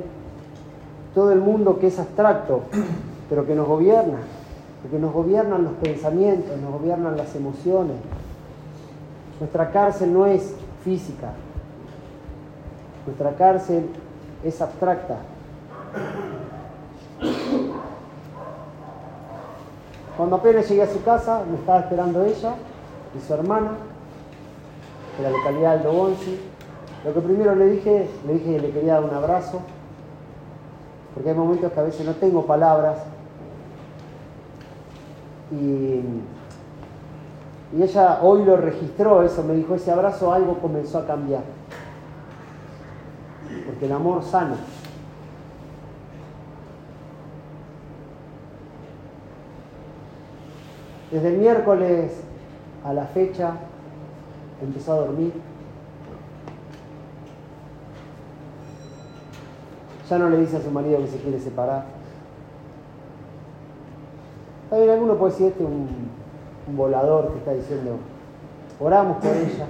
todo 1.15 1.33
el 1.33 1.41
mundo 1.41 1.79
que 1.79 1.87
es 1.87 1.99
abstracto, 1.99 2.61
pero 3.31 3.47
que 3.47 3.55
nos 3.55 3.67
gobierna, 3.67 4.19
porque 4.83 4.99
nos 4.99 5.15
gobiernan 5.15 5.65
los 5.65 5.73
pensamientos, 5.77 6.61
nos 6.61 6.73
gobiernan 6.73 7.17
las 7.17 7.35
emociones. 7.35 7.97
Nuestra 9.41 9.71
cárcel 9.71 10.13
no 10.13 10.27
es 10.27 10.55
física, 10.85 11.31
nuestra 13.07 13.33
cárcel 13.35 13.87
es 14.45 14.61
abstracta, 14.61 15.17
cuando 20.17 20.37
apenas 20.37 20.69
llegué 20.69 20.83
a 20.83 20.93
su 20.93 21.03
casa, 21.03 21.43
me 21.51 21.57
estaba 21.57 21.81
esperando 21.81 22.25
ella 22.25 22.55
y 23.17 23.21
su 23.27 23.35
hermana, 23.35 23.73
de 25.17 25.23
la 25.23 25.31
localidad 25.31 25.79
de 25.79 25.89
Aldo 25.89 26.11
Lo 27.05 27.15
que 27.15 27.21
primero 27.21 27.55
le 27.55 27.67
dije, 27.67 28.09
le 28.27 28.35
dije 28.35 28.53
que 28.53 28.61
le 28.61 28.71
quería 28.71 28.95
dar 28.95 29.05
un 29.05 29.15
abrazo, 29.15 29.61
porque 31.15 31.31
hay 31.31 31.37
momentos 31.37 31.73
que 31.73 31.81
a 31.81 31.83
veces 31.83 32.07
no 32.07 32.13
tengo 32.15 32.47
palabras. 32.47 32.99
Y, 35.51 36.01
y 37.77 37.83
ella 37.83 38.21
hoy 38.23 38.45
lo 38.45 38.57
registró 38.57 39.23
eso, 39.23 39.43
me 39.43 39.55
dijo, 39.55 39.75
ese 39.75 39.91
abrazo 39.91 40.33
algo 40.33 40.59
comenzó 40.59 40.99
a 40.99 41.07
cambiar. 41.07 41.43
Porque 43.67 43.87
el 43.87 43.93
amor 43.93 44.23
sana. 44.23 44.57
Desde 51.13 51.29
el 51.29 51.37
miércoles 51.37 52.11
a 52.83 52.95
la 52.95 53.05
fecha 53.05 53.53
empezó 54.63 54.95
a 54.95 54.97
dormir. 54.97 55.35
Ya 60.09 60.19
no 60.19 60.31
le 60.31 60.39
dice 60.39 60.57
a 60.57 60.63
su 60.63 60.71
marido 60.71 61.01
que 61.01 61.09
se 61.09 61.19
quiere 61.19 61.39
separar. 61.39 61.85
También 64.71 64.91
alguno 64.91 65.17
puede 65.17 65.33
decir 65.33 65.49
este 65.49 65.65
un, 65.65 65.87
un 66.67 66.77
volador 66.79 67.31
que 67.33 67.39
está 67.41 67.53
diciendo, 67.53 67.99
oramos 68.81 69.19
por 69.19 69.37
ella. 69.37 69.67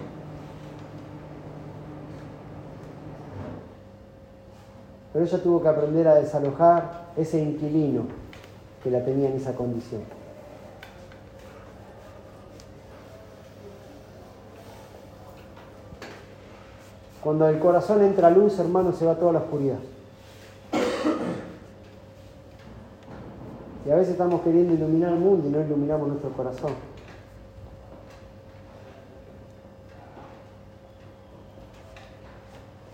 Pero 5.12 5.24
ella 5.24 5.42
tuvo 5.42 5.60
que 5.60 5.68
aprender 5.68 6.06
a 6.06 6.14
desalojar 6.14 7.06
ese 7.16 7.42
inquilino 7.42 8.04
que 8.84 8.92
la 8.92 9.04
tenía 9.04 9.28
en 9.28 9.36
esa 9.36 9.56
condición. 9.56 10.21
Cuando 17.22 17.48
el 17.48 17.58
corazón 17.60 18.02
entra 18.02 18.30
luz, 18.30 18.58
hermano, 18.58 18.92
se 18.92 19.06
va 19.06 19.14
toda 19.14 19.32
la 19.32 19.38
oscuridad. 19.38 19.78
Y 23.86 23.90
a 23.90 23.94
veces 23.94 24.12
estamos 24.12 24.40
queriendo 24.42 24.74
iluminar 24.74 25.12
el 25.12 25.18
mundo 25.20 25.48
y 25.48 25.50
no 25.50 25.60
iluminamos 25.60 26.08
nuestro 26.08 26.30
corazón. 26.30 26.72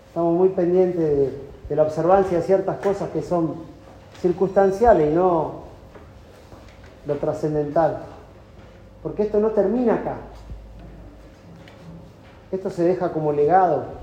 Estamos 0.07 0.35
muy 0.35 0.49
pendientes 0.49 1.01
de, 1.01 1.41
de 1.69 1.75
la 1.75 1.83
observancia 1.83 2.37
de 2.37 2.43
ciertas 2.43 2.77
cosas 2.79 3.09
que 3.09 3.21
son 3.21 3.55
circunstanciales 4.21 5.11
y 5.11 5.15
no 5.15 5.63
lo 7.05 7.15
trascendental. 7.15 7.99
Porque 9.01 9.23
esto 9.23 9.39
no 9.39 9.49
termina 9.51 9.95
acá. 9.95 10.17
Esto 12.51 12.69
se 12.69 12.83
deja 12.83 13.11
como 13.11 13.31
legado. 13.31 13.98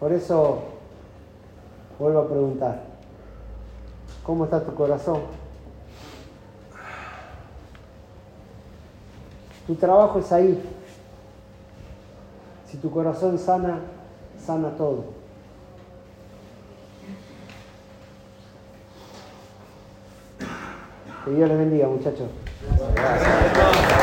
Por 0.00 0.12
eso 0.12 0.62
vuelvo 1.98 2.20
a 2.20 2.28
preguntar, 2.28 2.82
¿cómo 4.22 4.44
está 4.44 4.64
tu 4.64 4.74
corazón? 4.74 5.20
Tu 9.66 9.74
trabajo 9.74 10.18
es 10.18 10.32
ahí. 10.32 10.62
Si 12.66 12.78
tu 12.78 12.90
corazón 12.90 13.38
sana, 13.38 13.80
sana 14.44 14.70
todo. 14.70 15.04
Que 21.24 21.30
Dios 21.32 21.48
les 21.48 21.58
bendiga, 21.58 21.88
muchachos. 21.88 22.28
Gracias. 22.94 23.99